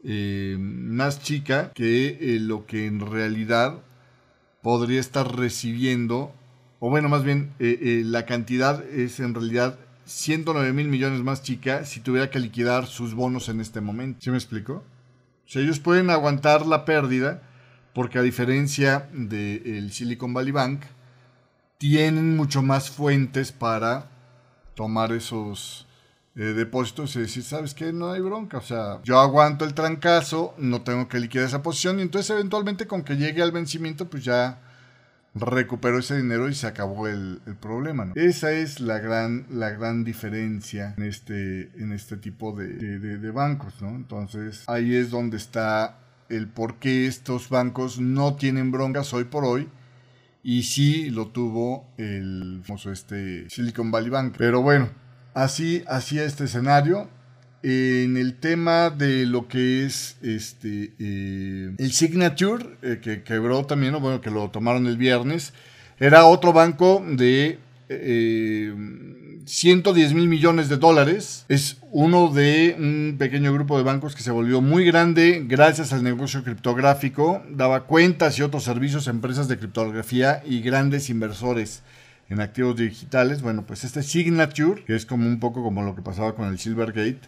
[0.05, 3.79] eh, más chica que eh, lo que en realidad
[4.63, 6.33] podría estar recibiendo,
[6.81, 11.85] o bueno, más bien eh, la cantidad es en realidad 109 mil millones más chica
[11.85, 14.21] si tuviera que liquidar sus bonos en este momento.
[14.23, 14.85] ¿Sí me explico?
[15.47, 17.43] O sea, ellos pueden aguantar la pérdida
[17.95, 20.81] porque a diferencia del Silicon Valley Bank,
[21.79, 24.11] tienen mucho más fuentes para
[24.75, 25.87] tomar esos
[26.35, 27.93] eh, depósitos y decir, ¿sabes qué?
[27.93, 28.59] No hay bronca.
[28.59, 32.87] O sea, yo aguanto el trancazo, no tengo que liquidar esa posición y entonces eventualmente
[32.87, 34.61] con que llegue al vencimiento, pues ya
[35.35, 38.07] recupero ese dinero y se acabó el, problema.
[38.07, 38.13] ¿no?
[38.17, 43.81] Esa es la gran, la gran diferencia en este, en este tipo de, de, bancos.
[43.81, 43.91] ¿no?
[43.91, 49.45] Entonces ahí es donde está el por qué estos bancos no tienen broncas hoy por
[49.45, 49.69] hoy
[50.43, 54.35] y sí lo tuvo el famoso este Silicon Valley Bank.
[54.39, 54.89] Pero bueno,
[55.35, 57.09] así hacía este escenario.
[57.65, 63.93] En el tema de lo que es este eh, el Signature, eh, que quebró también,
[64.01, 65.53] bueno, que lo tomaron el viernes,
[66.01, 68.75] era otro banco de eh,
[69.47, 71.45] 110 mil millones de dólares.
[71.49, 76.03] Es uno de un pequeño grupo de bancos que se volvió muy grande gracias al
[76.03, 77.43] negocio criptográfico.
[77.49, 81.83] Daba cuentas y otros servicios a empresas de criptografía y grandes inversores
[82.33, 83.43] en activos digitales.
[83.43, 86.59] Bueno, pues este Signature, que es como un poco como lo que pasaba con el
[86.59, 87.21] Silvergate,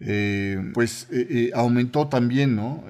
[0.00, 2.84] eh, pues eh, eh, aumentó también ¿no?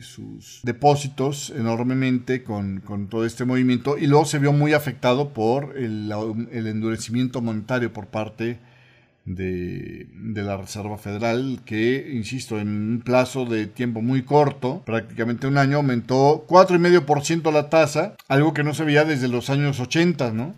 [0.00, 6.10] sus depósitos enormemente con, todo este movimiento y luego se vio muy afectado por el,
[6.50, 8.73] endurecimiento monetario por parte de,
[9.24, 15.58] de, la Reserva Federal que, insisto, en un plazo de tiempo muy corto, prácticamente un
[15.58, 20.54] año, aumentó 4,5% la tasa, algo que no se veía desde los años 80, ¿no?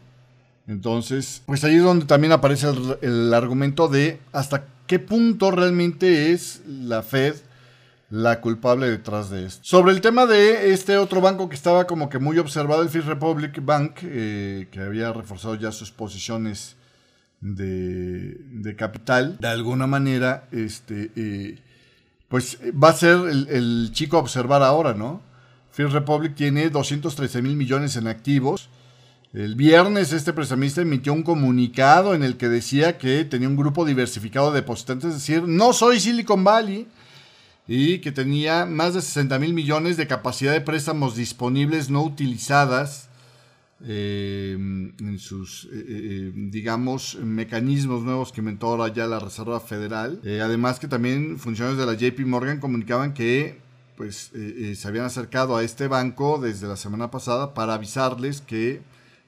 [0.69, 6.33] Entonces, pues ahí es donde también aparece el, el argumento de hasta qué punto realmente
[6.33, 7.37] es la Fed
[8.11, 9.61] la culpable detrás de esto.
[9.65, 13.09] Sobre el tema de este otro banco que estaba como que muy observado, el First
[13.09, 16.77] Republic Bank, eh, que había reforzado ya sus posiciones
[17.41, 21.59] de, capital, de alguna manera, este, eh,
[22.29, 25.23] pues va a ser el, el, chico a observar ahora, ¿no?
[25.71, 28.69] First Republic tiene 213 mil millones en activos
[29.37, 33.85] el viernes este prestamista emitió un comunicado en el que decía que tenía un grupo
[33.85, 36.89] diversificado de depositantes, es decir, no soy Silicon Valley,
[37.69, 43.11] y que tenía más de 60 mil millones de capacidad de préstamos disponibles no utilizadas
[43.85, 50.21] eh, en sus, eh, eh, digamos, mecanismos nuevos que inventó ahora ya la Reserva Federal.
[50.43, 53.61] además que también funcionarios de la JP Morgan comunicaban que
[53.97, 54.31] pues
[54.75, 58.83] se habían acercado a este banco desde la semana pasada para avisarles que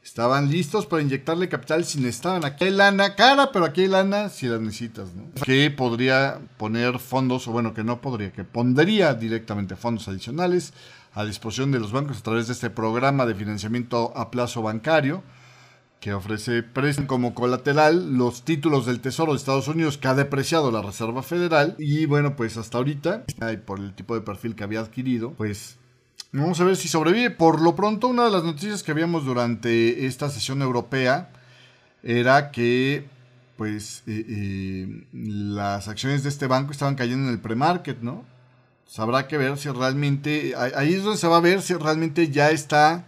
[0.09, 2.43] Estaban listos para inyectarle capital si necesitaban.
[2.45, 5.25] Aquí hay lana cara, pero aquí hay lana si la necesitas, ¿no?
[5.45, 10.73] Que podría poner fondos, o bueno, que no podría, que pondría directamente fondos adicionales
[11.19, 15.25] a disposición de los bancos a través de este programa de financiamiento a plazo bancario
[15.99, 20.71] que ofrece préstamo como colateral los títulos del Tesoro de Estados Unidos que ha depreciado
[20.71, 23.25] la Reserva Federal y bueno pues hasta ahorita
[23.67, 25.77] por el tipo de perfil que había adquirido pues
[26.31, 27.31] Vamos a ver si sobrevive.
[27.31, 31.31] Por lo pronto, una de las noticias que habíamos durante esta sesión europea
[32.03, 33.09] era que
[33.57, 38.27] pues eh, eh, las acciones de este banco estaban cayendo en el pre-market, ¿no?
[38.97, 42.51] Habrá que ver si realmente, ahí es donde se va a ver si realmente ya
[42.51, 43.05] está,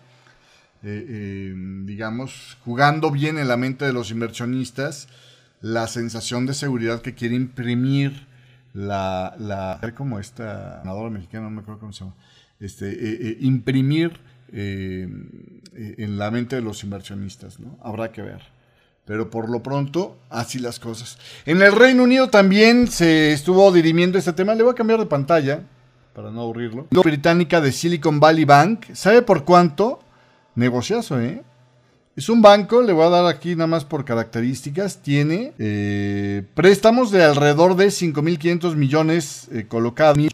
[0.82, 5.08] digamos, jugando bien en la mente de los inversionistas
[5.62, 8.26] la sensación de seguridad que quiere imprimir
[8.72, 12.14] la, la como esta ganadora mexicana, no me acuerdo cómo se llama,
[12.60, 14.20] este, imprimir
[14.52, 17.78] en la mente de los inversionistas, ¿no?
[17.82, 18.59] Habrá que ver.
[19.10, 21.18] Pero por lo pronto, así las cosas.
[21.44, 24.54] En el Reino Unido también se estuvo dirimiendo este tema.
[24.54, 25.64] Le voy a cambiar de pantalla
[26.14, 26.86] para no aburrirlo.
[26.92, 28.84] La británica de Silicon Valley Bank.
[28.92, 29.98] ¿Sabe por cuánto?
[30.54, 31.42] Negociazo, ¿eh?
[32.14, 35.02] Es un banco, le voy a dar aquí nada más por características.
[35.02, 40.28] Tiene eh, préstamos de alrededor de 5.500 millones eh, colocados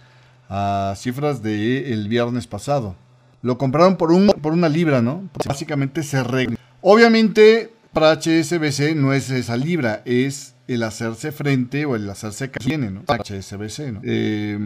[0.51, 2.95] a cifras del el viernes pasado.
[3.41, 5.31] Lo compraron por, un, por una libra, ¿no?
[5.47, 6.59] Básicamente se regla.
[6.83, 12.59] Obviamente para HSBC no es esa libra, es el hacerse frente o el hacerse que
[12.59, 13.05] tiene, ¿no?
[13.07, 14.03] HSBC, ¿no?
[14.05, 14.59] Eh,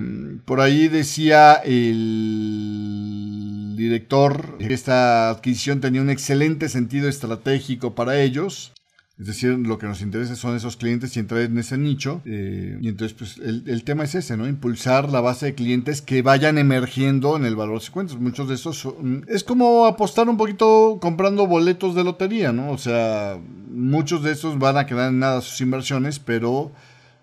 [0.44, 8.72] por ahí decía el director que esta adquisición tenía un excelente sentido estratégico para ellos
[9.20, 12.22] es decir, lo que nos interesa son esos clientes y entrar en ese nicho.
[12.24, 14.48] Eh, y entonces, pues, el, tema es ese, ¿no?
[14.48, 18.16] Impulsar la base de clientes que vayan emergiendo en el valor de cuentas.
[18.16, 18.88] Muchos de esos
[19.28, 22.70] es como apostar un poquito comprando boletos de lotería, ¿no?
[22.70, 23.38] O sea,
[23.70, 26.72] muchos de esos van a quedar en nada sus inversiones, pero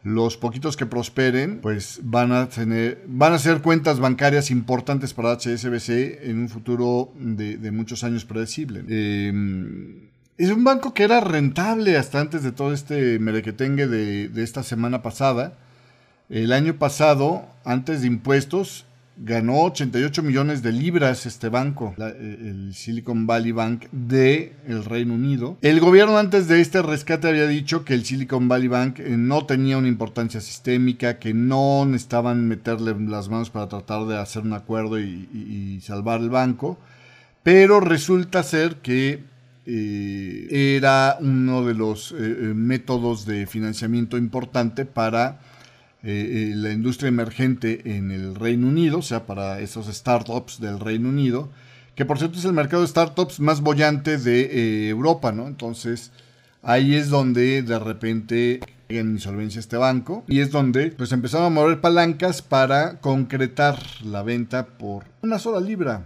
[0.03, 5.33] los poquitos que prosperen, pues van a tener, van a ser cuentas bancarias importantes para
[5.35, 5.89] HSBC
[6.21, 8.83] en un futuro de, muchos años predecible.
[8.87, 10.06] Eh,
[10.37, 14.63] es un banco que era rentable hasta antes de todo este merequetengue de, de esta
[14.63, 15.53] semana pasada.
[16.29, 18.85] El año pasado, antes de impuestos,
[19.19, 25.57] ganó 88 millones de libras este banco, el Silicon Valley Bank de el Reino Unido.
[25.61, 29.45] El gobierno antes de este rescate había dicho que el Silicon Valley Bank eh, no
[29.45, 34.53] tenía una importancia sistémica, que no necesitaban meterle las manos para tratar de hacer un
[34.53, 36.77] acuerdo y salvar el banco.
[37.43, 39.23] Pero resulta ser que
[39.69, 45.41] eh, era uno de los eh, eh, métodos de financiamiento importante para
[46.03, 51.49] la industria emergente en el Reino Unido, o sea, para esos startups del Reino Unido,
[51.95, 55.47] que por cierto es el mercado de startups más bollante de Europa, ¿no?
[55.47, 56.11] Entonces,
[56.61, 61.49] ahí es donde de repente en insolvencia este banco y es donde pues empezaron a
[61.49, 66.05] mover palancas para concretar la venta por una sola libra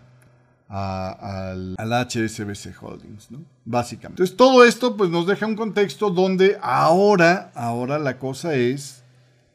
[0.71, 3.43] al, HSBC Holdings, ¿no?
[3.65, 4.23] Básicamente.
[4.23, 9.03] Entonces todo esto pues nos deja un contexto donde ahora, ahora la cosa es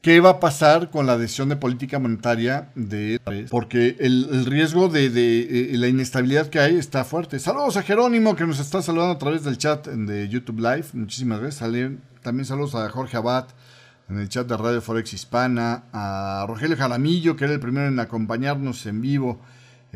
[0.03, 3.19] qué va a pasar con la decisión de política monetaria de
[3.51, 7.39] porque el, riesgo de, eh, la inestabilidad que hay está fuerte.
[7.39, 10.89] Saludos a Jerónimo que nos está saludando a través del chat de YouTube Live.
[10.93, 11.71] Muchísimas gracias.
[12.23, 13.47] También saludos a Jorge Abad
[14.09, 17.99] en el chat de Radio Forex Hispana, a Rogelio Jaramillo, que era el primero en
[17.99, 19.41] acompañarnos en vivo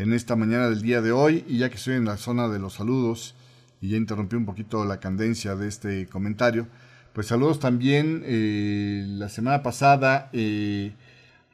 [0.01, 1.45] en esta mañana del día de hoy.
[1.47, 3.35] Y ya que estoy en la zona de los saludos
[3.81, 6.67] y ya interrumpí un poquito la candencia de este comentario,
[7.13, 10.93] pues saludos también eh, la semana pasada eh,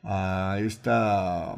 [0.02, 1.56] a esta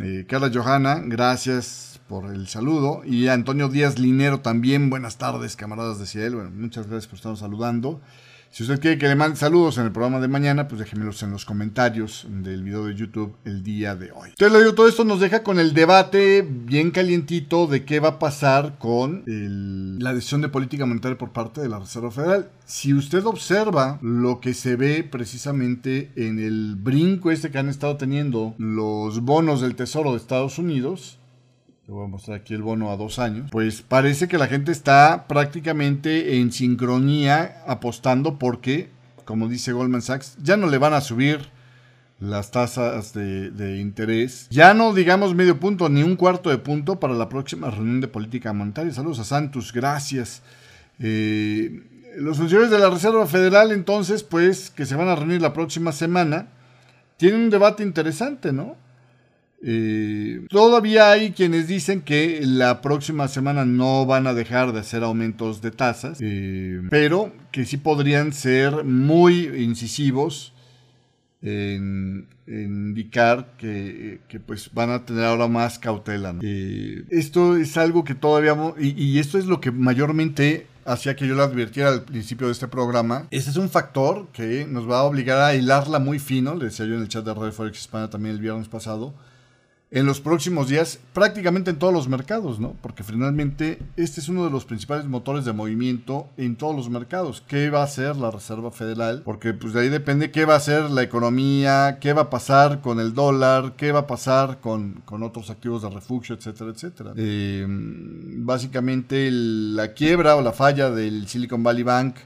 [0.00, 3.02] eh, Carla Johanna, gracias por el saludo.
[3.04, 6.38] Y a Antonio Díaz Linero también, buenas tardes, camaradas de Cielo.
[6.38, 8.00] Bueno, muchas gracias por estarnos saludando.
[8.50, 11.30] Si usted quiere que le mande saludos en el programa de mañana, pues déjenmelos en
[11.30, 14.30] los comentarios del video de YouTube el día de hoy.
[14.30, 18.08] Entonces le digo, todo esto nos deja con el debate bien calientito de qué va
[18.08, 22.50] a pasar con la decisión de política monetaria por parte de la Reserva Federal.
[22.64, 27.96] Si usted observa lo que se ve precisamente en el brinco este que han estado
[27.96, 31.18] teniendo los bonos del Tesoro de Estados Unidos,
[31.86, 33.48] te voy a mostrar aquí el bono a dos años.
[33.52, 38.90] Pues parece que la gente está prácticamente en sincronía apostando porque,
[39.24, 41.48] como dice Goldman Sachs, ya no le van a subir
[42.18, 44.48] las tasas de, interés.
[44.50, 48.08] Ya no digamos medio punto ni un cuarto de punto para la próxima reunión de
[48.08, 48.92] política monetaria.
[48.92, 50.42] Saludos a Santos, gracias.
[50.98, 51.84] Eh,
[52.16, 55.92] los funcionarios de la Reserva Federal entonces, pues, que se van a reunir la próxima
[55.92, 56.48] semana,
[57.16, 58.74] tienen un debate interesante, ¿no?
[59.68, 65.02] Eh, todavía hay quienes dicen que la próxima semana no van a dejar de hacer
[65.02, 70.54] aumentos de tasas, eh, pero que sí podrían ser muy incisivos
[71.42, 76.36] en, indicar que, pues van a tener ahora más cautela.
[76.42, 81.34] Eh, esto es algo que todavía, y, esto es lo que mayormente hacía que yo
[81.34, 83.26] lo advirtiera al principio de este programa.
[83.32, 86.86] Este es un factor que nos va a obligar a hilarla muy fino, le decía
[86.86, 89.12] yo en el chat de Radio Forex Hispana también el viernes pasado
[89.96, 92.74] en los próximos días prácticamente en todos los mercados, ¿no?
[92.82, 97.42] Porque finalmente este es uno de los principales motores de movimiento en todos los mercados.
[97.48, 99.22] ¿Qué va a hacer la Reserva Federal?
[99.24, 102.82] Porque pues de ahí depende qué va a hacer la economía, qué va a pasar
[102.82, 107.14] con el dólar, qué va a pasar con, otros activos de refugio, etcétera, etcétera.
[107.16, 112.16] Eh, básicamente la quiebra o la falla del Silicon Valley Bank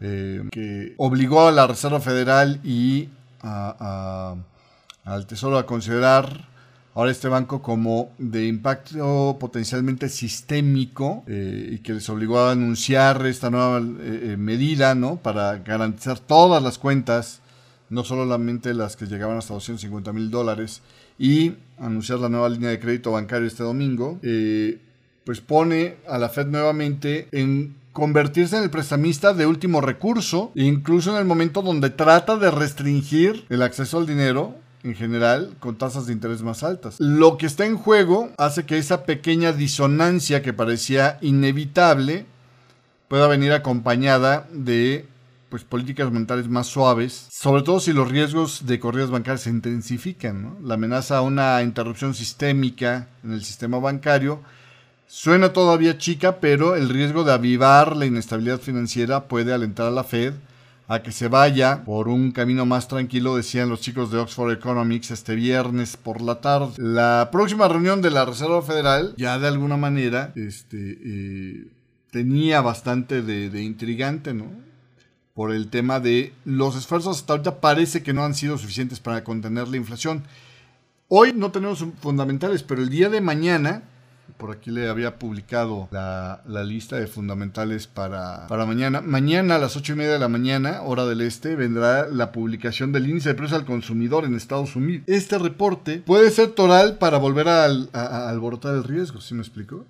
[0.00, 3.10] eh, que obligó a la Reserva Federal y
[3.42, 6.53] al Tesoro a considerar
[6.94, 13.26] ahora este banco como de impacto potencialmente sistémico eh, y que les obligó a anunciar
[13.26, 15.16] esta nueva eh, eh, medida, ¿no?
[15.16, 17.40] Para garantizar todas las cuentas,
[17.90, 20.82] no solamente las que llegaban hasta 250 mil dólares,
[21.18, 24.18] y anunciar la nueva línea de crédito bancario este domingo,
[25.24, 31.12] pues pone a la Fed nuevamente en convertirse en el prestamista de último recurso, incluso
[31.12, 36.06] en el momento donde trata de restringir el acceso al dinero en general con tasas
[36.06, 36.96] de interés más altas.
[37.00, 42.26] Lo que está en juego hace que esa pequeña disonancia que parecía inevitable
[43.08, 45.06] pueda venir acompañada de
[45.48, 50.56] pues, políticas monetarias más suaves, sobre todo si los riesgos de corridas bancarias se intensifican.
[50.62, 54.40] La amenaza a una interrupción sistémica en el sistema bancario
[55.06, 60.04] suena todavía chica, pero el riesgo de avivar la inestabilidad financiera puede alentar a la
[60.04, 60.34] Fed
[60.86, 65.10] a que se vaya por un camino más tranquilo, decían los chicos de Oxford Economics
[65.10, 66.74] este viernes por la tarde.
[66.76, 71.68] La próxima reunión de la Reserva Federal ya de alguna manera este, eh,
[72.10, 74.46] tenía bastante de, intrigante, ¿no?
[75.32, 79.24] Por el tema de los esfuerzos hasta ahorita parece que no han sido suficientes para
[79.24, 80.22] contener la inflación.
[81.08, 83.82] Hoy no tenemos fundamentales, pero el día de mañana
[84.36, 89.00] por aquí le había publicado la, lista de fundamentales para, para, mañana.
[89.00, 92.92] Mañana a las ocho y media de la mañana, hora del este, vendrá la publicación
[92.92, 95.04] del índice de precios al consumidor en Estados Unidos.
[95.06, 97.64] Este reporte puede ser toral para volver a,
[98.28, 99.84] alborotar el riesgo, ¿sí me explico?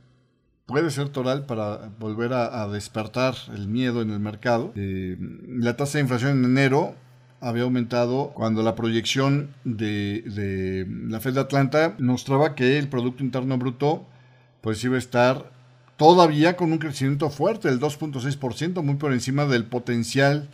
[0.67, 4.73] Puede ser toral para volver a, despertar el miedo en el mercado.
[4.77, 5.17] Eh,
[5.49, 6.95] la tasa de inflación en enero
[7.41, 13.23] había aumentado cuando la proyección de, de, la Fed de Atlanta mostraba que el Producto
[13.23, 14.07] Interno Bruto
[14.65, 15.51] pues iba a estar
[15.99, 20.49] todavía con un crecimiento fuerte, el 2.6%, muy por encima del potencial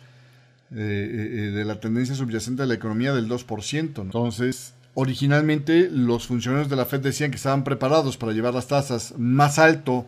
[0.75, 4.01] eh, eh, de la tendencia subyacente de la economía del 2%.
[4.01, 9.13] Entonces, originalmente los funcionarios de la Fed decían que estaban preparados para llevar las tasas
[9.17, 10.05] más alto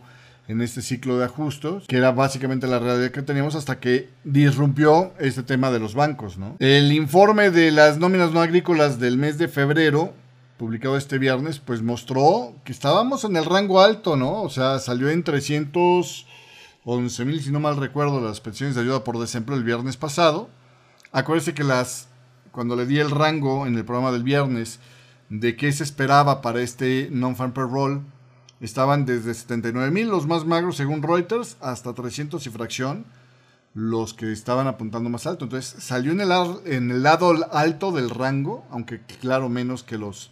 [0.48, 5.14] en este ciclo de ajustes, que era básicamente la realidad que teníamos hasta que disrumpió
[5.18, 6.36] este tema de los bancos.
[6.58, 10.12] El informe de las nóminas no agrícolas del mes de febrero
[10.64, 14.40] publicado este viernes, pues mostró que estábamos en el rango alto, ¿no?
[14.40, 19.18] O sea, salió en 311 mil, si no mal recuerdo, las peticiones de ayuda por
[19.18, 20.48] desempleo el viernes pasado.
[21.12, 22.08] Acuérdense que las,
[22.50, 24.80] cuando le di el rango en el programa del viernes
[25.28, 28.00] de qué se esperaba para este non-farm payroll,
[28.62, 33.04] estaban desde 79 mil, los más magros según Reuters, hasta 300 y fracción,
[33.74, 35.44] los que estaban apuntando más alto.
[35.44, 36.32] Entonces salió en el,
[36.64, 40.30] en el lado alto del rango, aunque claro menos que los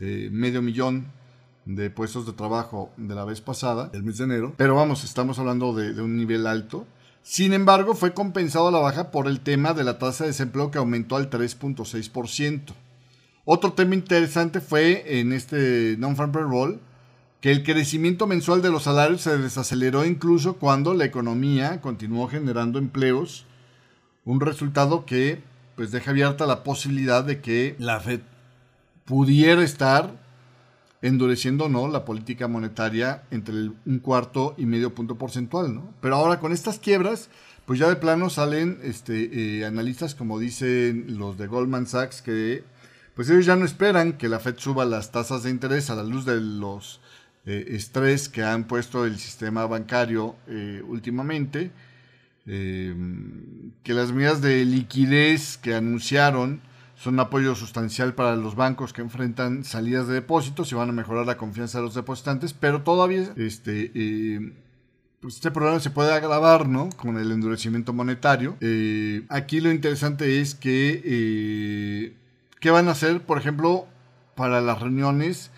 [0.00, 1.06] eh, medio millón
[1.64, 4.54] de puestos de trabajo de la vez pasada, el mes de enero.
[4.56, 6.86] Pero vamos, estamos hablando de, un nivel alto.
[7.22, 10.70] Sin embargo, fue compensado a la baja por el tema de la tasa de desempleo
[10.70, 12.74] que aumentó al 3.6%.
[13.44, 16.80] Otro tema interesante fue en este non-farm payroll
[17.40, 22.78] que el crecimiento mensual de los salarios se desaceleró incluso cuando la economía continuó generando
[22.78, 23.46] empleos,
[24.24, 25.42] un resultado que
[25.76, 28.20] pues deja abierta la posibilidad de que la Fed
[29.08, 30.12] pudiera estar
[31.00, 33.54] endureciendo no la política monetaria entre
[33.86, 35.94] un cuarto y medio punto porcentual, ¿no?
[36.02, 37.30] Pero ahora con estas quiebras,
[37.64, 42.64] pues ya de plano salen este, eh, analistas como dicen los de Goldman Sachs que
[43.14, 46.04] pues ellos ya no esperan que la Fed suba las tasas de interés a la
[46.04, 47.00] luz de los
[47.46, 51.70] eh, estrés que han puesto el sistema bancario eh, últimamente,
[52.46, 56.62] que las medidas de liquidez que anunciaron
[56.98, 60.92] son un apoyo sustancial para los bancos que enfrentan salidas de depósitos y van a
[60.92, 64.52] mejorar la confianza de los depositantes, pero todavía este, eh,
[65.20, 66.88] pues este problema se puede agravar ¿no?
[66.96, 68.56] con el endurecimiento monetario.
[68.60, 72.16] Eh, aquí lo interesante es que, eh,
[72.58, 73.86] ¿qué van a hacer, por ejemplo,
[74.34, 75.50] para las reuniones?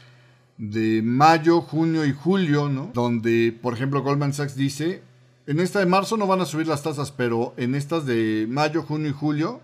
[0.62, 2.90] de mayo, junio y julio, ¿no?
[2.92, 5.02] Donde, por ejemplo, Goldman Sachs dice,
[5.46, 8.82] en esta de marzo no van a subir las tasas, pero en estas de mayo,
[8.82, 9.62] junio y julio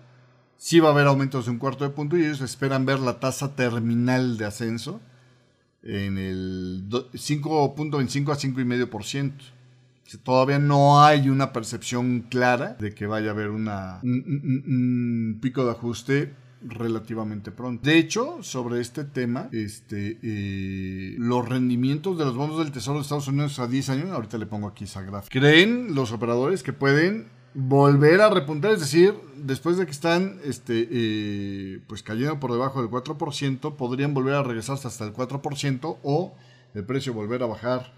[0.57, 3.19] sí va a haber aumentos de un cuarto de punto y ellos esperan ver la
[3.19, 4.99] tasa terminal de ascenso
[5.83, 9.31] en el 5.25 a 5,5%.
[10.23, 15.71] Todavía no hay una percepción clara de que vaya a haber una, un, pico de
[15.71, 17.85] ajuste relativamente pronto.
[17.85, 23.03] De hecho, sobre este tema, este, eh, los rendimientos de los bonos del Tesoro de
[23.03, 26.71] Estados Unidos a 10 años, ahorita le pongo aquí esa gráfica, creen los operadores que
[26.71, 27.27] pueden
[27.59, 32.83] volver a repuntar, es decir, después de que están este, eh, pues cayendo por debajo
[32.83, 36.35] del 4%, podrían volver a regresarse hasta el 4% o
[36.75, 37.91] el precio volver a bajar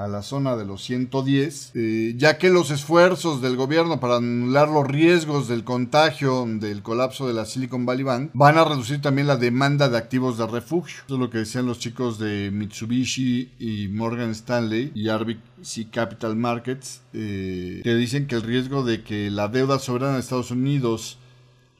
[0.00, 4.68] a la zona de los 110, eh, ya que los esfuerzos del gobierno para anular
[4.68, 9.26] los riesgos del contagio del colapso de la Silicon Valley Bank van a reducir también
[9.26, 11.02] la demanda de activos de refugio.
[11.04, 16.34] Eso es lo que decían los chicos de Mitsubishi y Morgan Stanley y RBC Capital
[16.34, 21.18] Markets, eh, que dicen que el riesgo de que la deuda soberana de Estados Unidos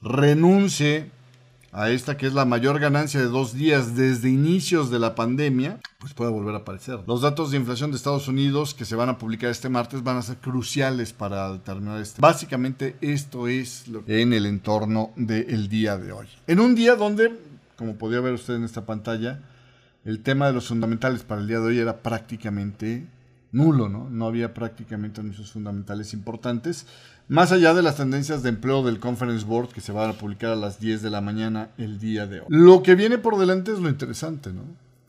[0.03, 1.09] renuncie
[1.71, 5.79] a esta que es la mayor ganancia de dos días desde inicios de la pandemia,
[5.99, 6.99] pues puede volver a aparecer.
[7.07, 10.17] Los datos de inflación de Estados Unidos que se van a publicar este martes van
[10.17, 12.21] a ser cruciales para determinar este.
[12.21, 16.27] Básicamente esto es lo en el entorno del día de hoy.
[16.47, 17.31] En un día donde,
[17.77, 19.39] como podía ver usted en esta pantalla,
[20.03, 23.07] el tema de los fundamentales para el día de hoy era prácticamente
[23.51, 24.09] nulo, ¿no?
[24.09, 26.87] No había prácticamente anuncios fundamentales importantes.
[27.31, 30.51] Más allá de las tendencias de empleo del Conference Board que se van a publicar
[30.51, 32.47] a las 10 de la mañana el día de hoy.
[32.49, 34.63] Lo que viene por delante es lo interesante, ¿no?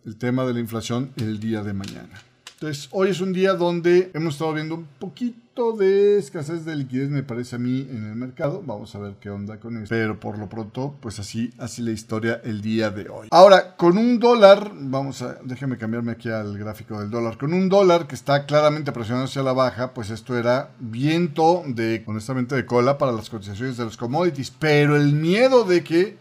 [0.06, 2.22] El tema de la inflación el día de mañana.
[2.62, 7.10] Entonces, hoy es un día donde hemos estado viendo un poquito de escasez de liquidez,
[7.10, 8.62] me parece a mí, en el mercado.
[8.64, 9.88] Vamos a ver qué onda con eso.
[9.88, 13.26] Pero por lo pronto, pues así, así la historia el día de hoy.
[13.32, 17.36] Ahora, con un dólar, vamos a, déjeme cambiarme aquí al gráfico del dólar.
[17.36, 22.04] Con un dólar que está claramente presionado hacia la baja, pues esto era viento de,
[22.06, 24.52] honestamente, de cola para las cotizaciones de los commodities.
[24.52, 26.16] Pero el miedo de que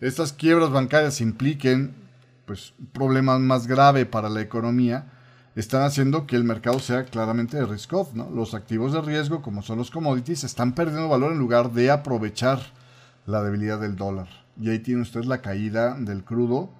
[0.00, 1.94] estas quiebras bancarias impliquen,
[2.46, 5.12] pues, un problema más grave para la economía
[5.54, 8.14] están haciendo que el mercado sea claramente de risk off.
[8.14, 8.30] ¿no?
[8.30, 12.60] Los activos de riesgo, como son los commodities, están perdiendo valor en lugar de aprovechar
[13.26, 14.28] la debilidad del dólar.
[14.60, 16.70] Y ahí tiene usted la caída del crudo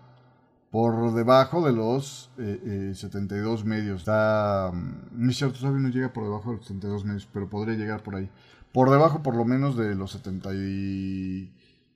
[0.71, 4.01] por debajo de los 72 eh, eh, medios.
[4.01, 7.77] Está, mm, no cierto, todavía no llega por debajo de los 72 medios, pero podría
[7.77, 8.29] llegar por ahí.
[8.73, 10.51] Por debajo por lo menos de los 70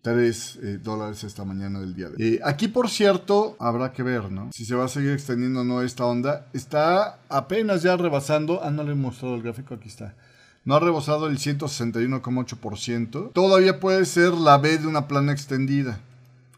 [0.08, 2.34] 3 eh, dólares esta mañana del día de hoy.
[2.34, 4.48] Eh, aquí, por cierto, habrá que ver, ¿no?
[4.52, 6.46] Si se va a seguir extendiendo o no esta onda.
[6.54, 8.60] Está apenas ya rebasando.
[8.64, 10.14] Ah, no le he mostrado el gráfico, aquí está.
[10.64, 13.32] No ha rebasado el 161,8%.
[13.32, 16.00] Todavía puede ser la B de una plana extendida.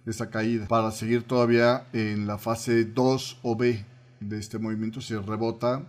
[0.07, 0.69] Esa caída.
[0.69, 3.85] Para seguir todavía en la fase 2 o B
[4.21, 5.01] de este movimiento.
[5.01, 5.83] Si rebota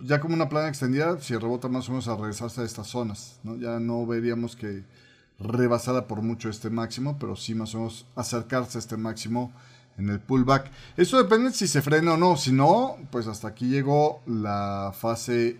[0.00, 3.38] ya como una plana extendida, si rebota más o menos a regresarse a estas zonas,
[3.42, 3.56] ¿no?
[3.56, 4.84] Ya no veríamos que
[5.38, 9.52] rebasada por mucho este máximo, pero sí más o menos acercarse a este máximo
[9.98, 10.70] en el pullback.
[10.96, 12.36] Eso depende si se frena o no.
[12.36, 15.56] Si no, pues hasta aquí llegó la fase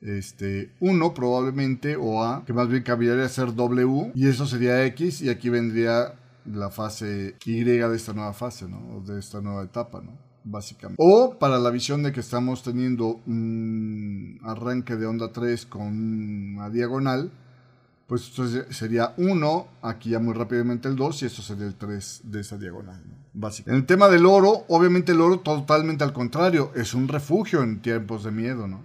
[0.00, 5.22] este 1 probablemente o A, que más bien cabría ser W y eso sería X
[5.22, 9.00] y aquí vendría la fase Y de esta nueva fase, ¿no?
[9.04, 10.12] De esta nueva etapa, ¿no?
[10.44, 11.02] Básicamente.
[11.04, 16.70] O para la visión de que estamos teniendo un arranque de onda 3 con una
[16.70, 17.32] diagonal,
[18.06, 22.22] pues entonces sería 1, aquí ya muy rápidamente el 2 y esto sería el 3
[22.24, 23.02] de esa diagonal,
[23.32, 23.70] básicamente.
[23.72, 27.82] En el tema del oro, obviamente el oro totalmente al contrario, es un refugio en
[27.82, 28.82] tiempos de miedo, ¿no?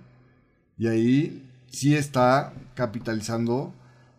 [0.78, 3.74] Y ahí sí está capitalizando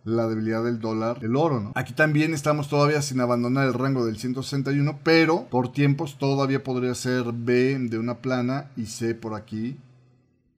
[0.04, 1.72] la debilidad del dólar, el oro, ¿no?
[1.74, 6.94] Aquí también estamos todavía sin abandonar el rango del 161, pero por tiempos todavía podría
[6.94, 9.78] ser B de una plana y C por aquí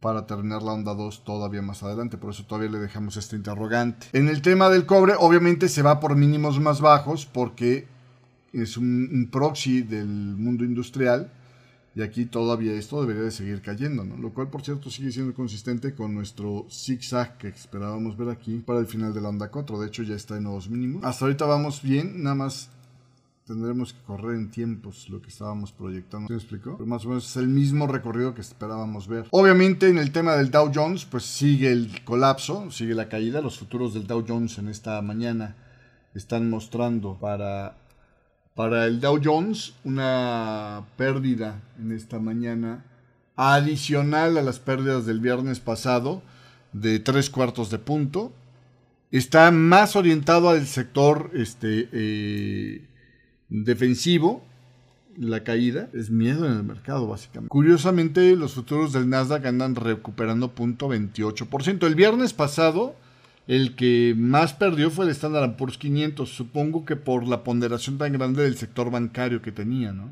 [0.04, 4.08] para terminar la onda 2 todavía más adelante, por eso todavía le dejamos este interrogante.
[4.12, 7.88] En el tema del cobre, obviamente se va por mínimos más bajos porque
[8.52, 11.32] es un, proxy del mundo industrial
[11.94, 14.18] y aquí todavía esto debería de seguir cayendo, ¿no?
[14.18, 18.80] Lo cual, por cierto, sigue siendo consistente con nuestro zigzag que esperábamos ver aquí para
[18.80, 19.80] el final de la onda 4.
[19.80, 21.02] De hecho, ya está en nuevos mínimos.
[21.02, 22.68] Hasta ahorita vamos bien, nada más
[23.46, 26.28] tendremos que correr en tiempos lo que estábamos proyectando.
[26.28, 26.76] ¿Se explicó?
[26.76, 29.26] Pero más o menos es el mismo recorrido que esperábamos ver.
[29.30, 33.40] Obviamente en el tema del Dow Jones, pues sigue el colapso, sigue la caída.
[33.40, 35.56] Los futuros del Dow Jones en esta mañana
[36.14, 37.76] están mostrando para,
[38.54, 42.84] para el Dow Jones una pérdida en esta mañana
[43.36, 46.22] adicional a las pérdidas del viernes pasado
[46.72, 48.32] de tres cuartos de punto.
[49.10, 52.88] Está más orientado al sector este, eh,
[53.48, 54.44] defensivo,
[55.16, 57.50] la caída, es miedo en el mercado, básicamente.
[57.50, 61.86] Curiosamente, los futuros del Nasdaq andan recuperando 0.28%.
[61.86, 62.96] El viernes pasado,
[63.46, 68.12] el que más perdió fue el Standard Poor's 500, supongo que por la ponderación tan
[68.12, 70.10] grande del sector bancario que tenía, ¿no?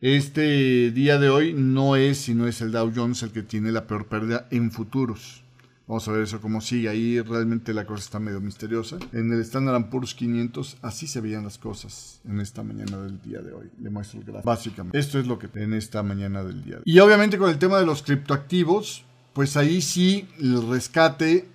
[0.00, 3.86] Este día de hoy no es, sino es el Dow Jones el que tiene la
[3.86, 5.43] peor pérdida en futuros.
[5.86, 6.88] Vamos a ver eso cómo sigue.
[6.88, 8.98] Ahí realmente la cosa está medio misteriosa.
[9.12, 13.40] En el Standard Poor's 500 así se veían las cosas en esta mañana del día
[13.40, 13.70] de hoy.
[13.82, 14.46] Le muestro el gráfico.
[14.46, 16.84] Básicamente, esto es lo que en esta mañana del día de hoy.
[16.86, 19.04] Y obviamente con el tema de los criptoactivos,
[19.34, 21.48] pues ahí sí el rescate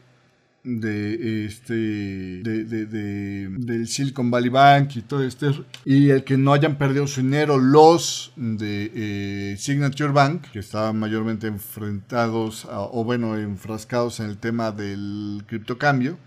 [0.78, 5.52] de este de, de, del Silicon Valley Bank y todo este
[5.86, 11.00] y el que no hayan perdido su dinero los de eh, Signature Bank que estaban
[11.00, 16.18] mayormente enfrentados o bueno enfrascados en el tema del criptocambio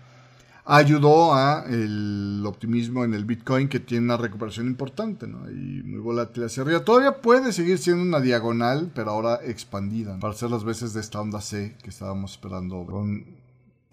[0.65, 5.49] ayudó a el optimismo en el Bitcoin que tiene una recuperación importante ¿no?
[5.49, 6.83] y muy volátil hacia arriba.
[6.83, 11.19] Todavía puede seguir siendo una diagonal, pero ahora expandida para hacer las veces de esta
[11.19, 12.85] onda C que estábamos esperando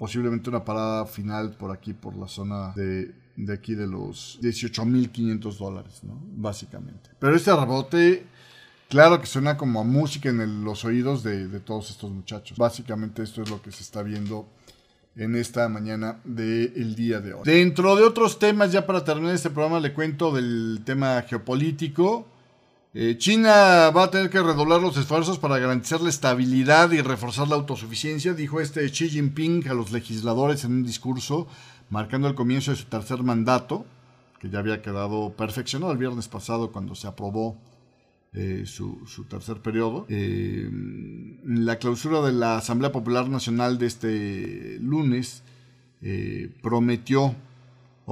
[0.01, 5.59] posiblemente una parada final por aquí, por la zona de, de aquí de los 18.500
[5.59, 6.18] dólares, ¿no?
[6.36, 7.11] Básicamente.
[7.18, 8.24] Pero este rebote,
[8.88, 12.57] claro que suena como a música en los oídos de, de, todos estos muchachos.
[12.57, 14.48] Básicamente esto es lo que se está viendo
[15.16, 17.42] en esta mañana del día de hoy.
[17.44, 22.26] Dentro de otros temas, ya para terminar este programa, le cuento del tema geopolítico.
[22.93, 27.47] Eh, China va a tener que redoblar los esfuerzos para garantizar la estabilidad y reforzar
[27.47, 31.47] la autosuficiencia, dijo este Xi Jinping a los legisladores en un discurso
[31.88, 33.86] marcando el comienzo de su tercer mandato,
[34.41, 37.57] que ya había quedado perfeccionado el viernes pasado cuando se aprobó
[38.32, 40.07] eh, su, tercer periodo.
[40.09, 40.68] Eh,
[41.45, 45.45] la clausura de la Asamblea Popular Nacional de este lunes
[46.62, 47.36] prometió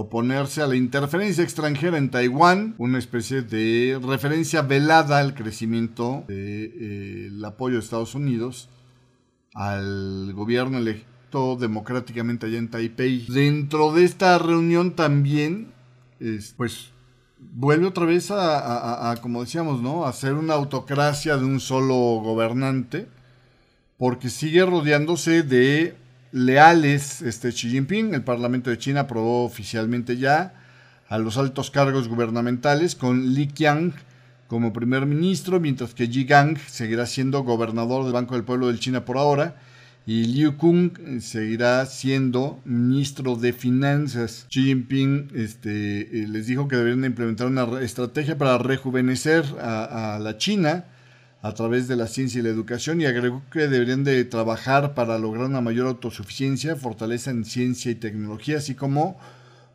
[0.01, 7.43] oponerse a la interferencia extranjera en Taiwán, una especie de referencia velada al crecimiento del
[7.43, 8.69] eh, apoyo de Estados Unidos
[9.55, 13.27] al gobierno electo democráticamente allá en Taipei.
[13.27, 15.73] Dentro de esta reunión también,
[16.57, 16.93] pues
[17.37, 20.07] vuelve otra vez a, como decíamos, ¿no?
[20.07, 23.09] A ser una autocracia de un solo gobernante,
[23.97, 25.97] porque sigue rodeándose de
[26.33, 28.15] leales este Xi Jinping.
[28.15, 30.55] El Parlamento de China aprobó oficialmente ya
[31.09, 33.93] a los altos cargos gubernamentales con Li Qiang
[34.47, 38.79] como primer ministro, mientras que Yi Gang seguirá siendo gobernador del Banco del Pueblo de
[38.79, 39.57] China por ahora
[40.07, 44.47] y Liu Kung seguirá siendo ministro de Finanzas.
[44.49, 50.39] Xi Jinping este, eh, les dijo que deberían implementar una estrategia para rejuvenecer a la
[50.39, 50.87] China
[51.41, 55.19] a través de la ciencia y la educación y agregó que deberían de trabajar para
[55.19, 59.19] lograr una mayor autosuficiencia, fortaleza en ciencia y tecnología, así como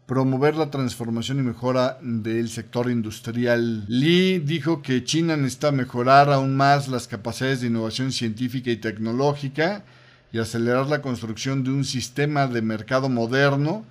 [0.06, 3.86] promover la transformación y mejora del sector industrial.
[3.88, 9.86] Li dijo que China necesita mejorar aún más las capacidades de innovación científica y tecnológica
[10.34, 13.86] y acelerar la construcción de un sistema de mercado moderno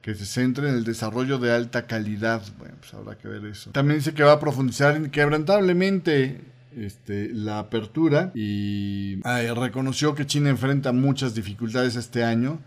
[0.00, 2.42] que se centre en el desarrollo de alta calidad.
[2.58, 3.70] Bueno, pues habrá que ver eso.
[3.70, 6.40] También dice que va a profundizar inquebrantablemente
[6.76, 9.20] este, la apertura y
[9.56, 12.60] reconoció que China enfrenta muchas dificultades este año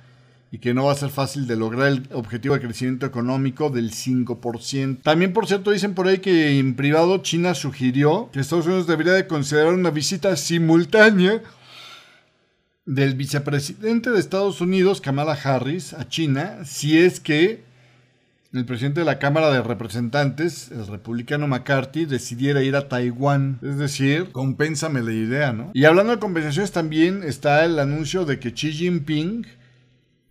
[0.52, 3.92] y que no va a ser fácil de lograr el objetivo de crecimiento económico del
[3.92, 5.02] 5%.
[5.02, 9.14] También, por cierto, dicen por ahí que en privado China sugirió que Estados Unidos debería
[9.14, 11.42] de considerar una visita simultánea
[12.86, 17.64] del vicepresidente de Estados Unidos, Kamala Harris, a China, si es que
[18.56, 23.60] el presidente de la Cámara de Representantes, el republicano McCarthy, decidiera ir a Taiwán.
[23.62, 25.72] Es decir, compénsame la idea, ¿no?
[25.74, 29.46] Y hablando de compensaciones, también está el anuncio de que Xi Jinping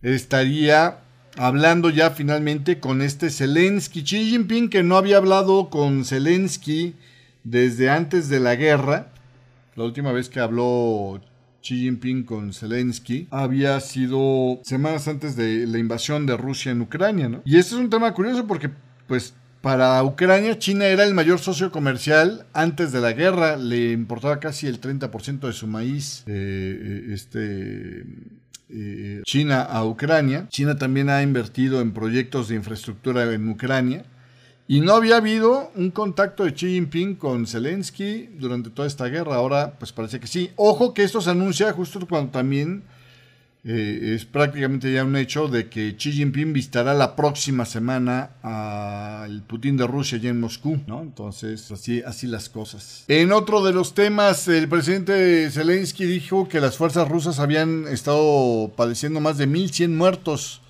[0.01, 0.97] estaría
[1.37, 4.03] hablando ya finalmente con este Zelensky.
[4.03, 6.95] Xi Jinping que no había hablado con Zelensky
[7.43, 9.07] desde antes de la guerra.
[9.75, 11.21] La última vez que habló
[11.65, 17.27] Xi Jinping con Zelensky había sido semanas antes de la invasión de Rusia en Ucrania,
[17.27, 17.41] ¿no?
[17.43, 18.69] Y este es un tema curioso porque,
[19.07, 23.57] pues, para Ucrania, China era el mayor socio comercial antes de la guerra.
[23.57, 26.23] Le importaba casi el 30% de su maíz.
[26.27, 28.05] Eh, eh, este.
[28.69, 30.45] Eh, China a Ucrania.
[30.49, 34.05] China también ha invertido en proyectos de infraestructura en Ucrania.
[34.67, 39.35] Y no había habido un contacto de Xi Jinping con Zelensky durante toda esta guerra.
[39.35, 40.49] Ahora, pues parece que sí.
[40.55, 42.81] Ojo que esto se anuncia justo cuando también
[43.63, 49.43] eh, es prácticamente ya un hecho de que Xi Jinping visitará la próxima semana al
[49.43, 51.03] Putin de Rusia allá en Moscú, ¿no?
[51.03, 53.05] Entonces, así, así las cosas.
[53.07, 58.71] En otro de los temas, el presidente Zelensky dijo que las fuerzas rusas habían estado
[58.75, 60.61] padeciendo más de 1.100 muertos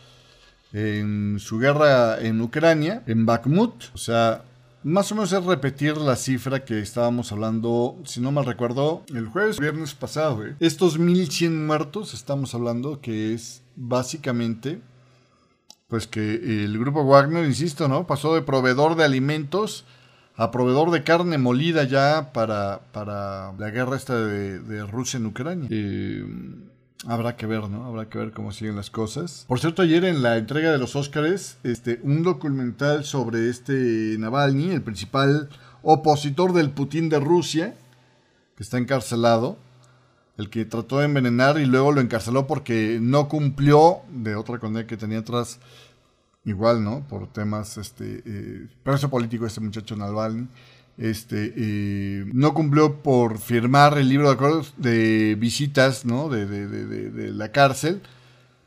[0.76, 3.86] en su guerra en Ucrania, en Bakhmut.
[3.94, 4.44] O sea,
[4.84, 9.28] más o menos es repetir la cifra que estábamos hablando, si no mal recuerdo, el
[9.28, 10.46] jueves, viernes pasado.
[10.46, 10.56] ¿eh?
[10.60, 14.82] Estos 1100 muertos, estamos hablando que es básicamente,
[15.88, 18.06] pues que el grupo Wagner, insisto, ¿no?
[18.06, 19.86] Pasó de proveedor de alimentos
[20.36, 25.70] a proveedor de carne molida ya para, para la guerra esta de, Rusia en Ucrania.
[25.72, 26.26] Eh,
[27.08, 27.86] habrá que ver, ¿no?
[27.86, 29.46] Habrá que ver cómo siguen las cosas.
[29.48, 34.72] Por cierto, ayer en la entrega de los Óscares, este, un documental sobre este Navalny,
[34.72, 35.50] el principal
[35.84, 37.76] opositor del Putin de Rusia,
[38.56, 39.58] que está encarcelado,
[40.38, 44.88] el que trató de envenenar y luego lo encarceló porque no cumplió de otra condena
[44.88, 45.60] que tenía atrás,
[46.44, 47.08] igual, ¿no?
[47.08, 50.48] Por temas, este, eh, preso político este muchacho Navalny
[50.98, 56.30] este, no cumplió por firmar el libro de acuerdos de visitas ¿no?
[56.30, 58.02] de, de la cárcel,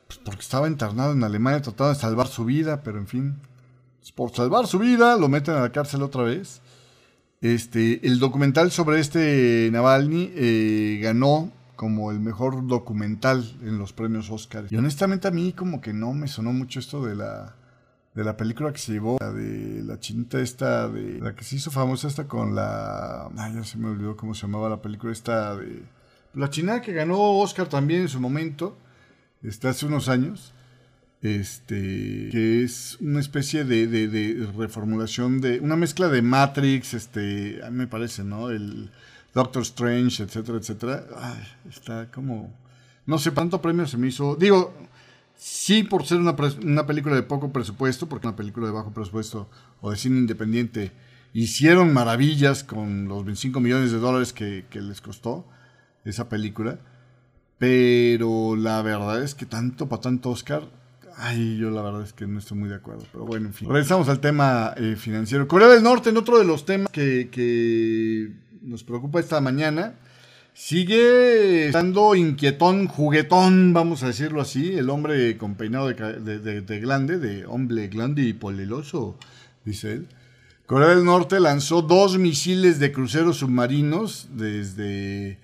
[0.07, 3.37] pues porque estaba internado en Alemania tratando de salvar su vida, pero en fin,
[4.01, 6.61] pues por salvar su vida lo meten a la cárcel otra vez.
[7.41, 14.31] Este, el documental sobre este Navalny eh, ganó como el mejor documental en los premios
[14.31, 14.65] Oscar.
[14.71, 17.55] Y honestamente a mí como que no me sonó mucho esto de la
[18.15, 21.57] de la película que se llevó, la de la chinita esta, de la que se
[21.57, 23.29] hizo famosa esta con la...
[23.37, 25.83] Ay, ya se me olvidó cómo se llamaba la película esta de...
[26.35, 28.77] La china que ganó Oscar también en su momento,
[29.43, 30.53] este, hace unos años,
[31.23, 37.61] este, que es una especie de, de, de, reformulación de, una mezcla de Matrix, este,
[37.65, 38.51] a mí me parece, ¿no?
[38.51, 38.91] El
[39.35, 41.05] Doctor Strange, etcétera, etcétera.
[41.17, 42.53] Ay, está como,
[43.07, 44.75] no sé, tanto premio se me hizo, digo,
[45.39, 46.35] Sí, por ser una,
[46.65, 49.49] una, película de poco presupuesto, porque una película de bajo presupuesto
[49.81, 50.91] o de cine independiente,
[51.33, 55.47] hicieron maravillas con los 25 millones de dólares que, que les costó
[56.05, 56.81] esa película.
[57.57, 60.69] Pero la verdad es que tanto para tanto Oscar,
[61.17, 63.05] ay, yo la verdad es que no estoy muy de acuerdo.
[63.13, 63.69] Pero bueno, en fin.
[63.69, 65.47] Regresamos al tema eh, financiero.
[65.47, 68.33] Corea del Norte, en otro de los temas que, que
[68.63, 69.95] nos preocupa esta mañana,
[70.61, 77.19] Sigue estando inquietón, juguetón, vamos a decirlo así, el hombre con peinado de, de, de,
[77.19, 79.17] de hombre glande y poleloso,
[79.65, 80.09] dice él.
[80.67, 85.39] Corea del Norte lanzó dos misiles de cruceros submarinos desde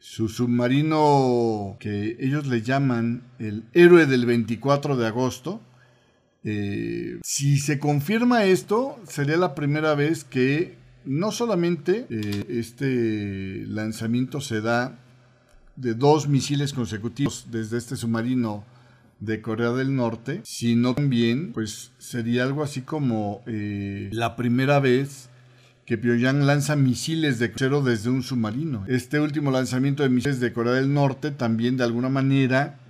[0.00, 5.60] su submarino que ellos le llaman el héroe del 24 de agosto.
[6.42, 10.74] Eh, si se confirma esto, sería la primera vez que
[11.06, 14.98] no solamente eh, este lanzamiento se da
[15.76, 18.64] de dos misiles consecutivos desde este submarino
[19.20, 25.30] de Corea del Norte, sino también, pues sería algo así como eh, la primera vez
[25.86, 28.84] que Pyongyang lanza misiles de crucero desde un submarino.
[28.88, 32.80] Este último lanzamiento de misiles de Corea del Norte también de alguna manera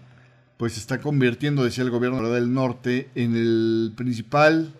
[0.57, 4.73] pues está convirtiendo, decía el gobierno de Corea del Norte, en el principal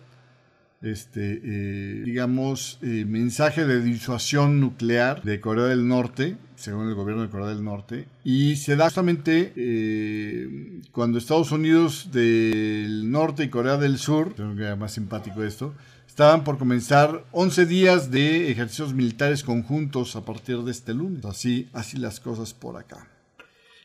[0.81, 7.29] este, eh, digamos, mensaje de disuasión nuclear de Corea del Norte, según el gobierno de
[7.29, 13.77] Corea del Norte, y se da justamente eh, cuando Estados Unidos del Norte y Corea
[13.77, 15.73] del Sur, creo que más simpático esto,
[16.07, 21.23] estaban por comenzar 11 días de ejercicios militares conjuntos a partir de este lunes.
[21.25, 23.07] Así, así las cosas por acá.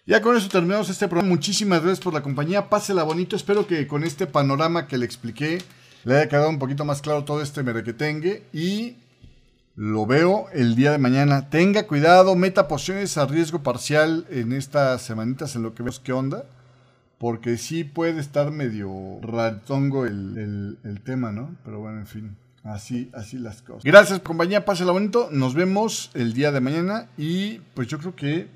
[0.06, 1.28] Ya con eso terminamos este programa.
[1.28, 2.70] Muchísimas gracias por la compañía.
[2.70, 3.36] Pásela bonito.
[3.36, 5.58] Espero que con este panorama que le expliqué
[6.04, 8.96] le haya quedado un poquito más claro todo este merequetengue y
[9.74, 11.48] lo veo el día de mañana.
[11.48, 16.12] Tenga cuidado, meta pociones a riesgo parcial en estas semanitas en lo que vemos qué
[16.12, 16.44] onda.
[17.18, 21.54] Porque sí puede estar medio ratongo el, el, tema, ¿no?
[21.64, 22.36] Pero bueno, en fin.
[22.64, 23.84] Así, así las cosas.
[23.84, 24.64] Gracias, compañía.
[24.64, 25.28] Pásela bonito.
[25.30, 27.08] Nos vemos el día de mañana.
[27.16, 28.48] Y pues yo creo que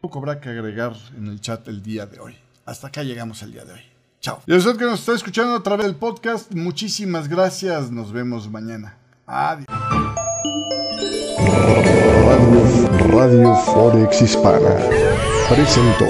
[0.00, 2.36] poco habrá que agregar en el chat el día de hoy.
[2.64, 3.93] Hasta acá llegamos el día de hoy.
[4.24, 4.40] Chao.
[4.46, 7.90] Y a usted que nos está escuchando a través del podcast, muchísimas gracias.
[7.90, 8.96] Nos vemos mañana.
[9.26, 9.66] Adiós.
[12.26, 14.76] Radio, Radio Forex Hispana
[15.50, 16.06] presentó.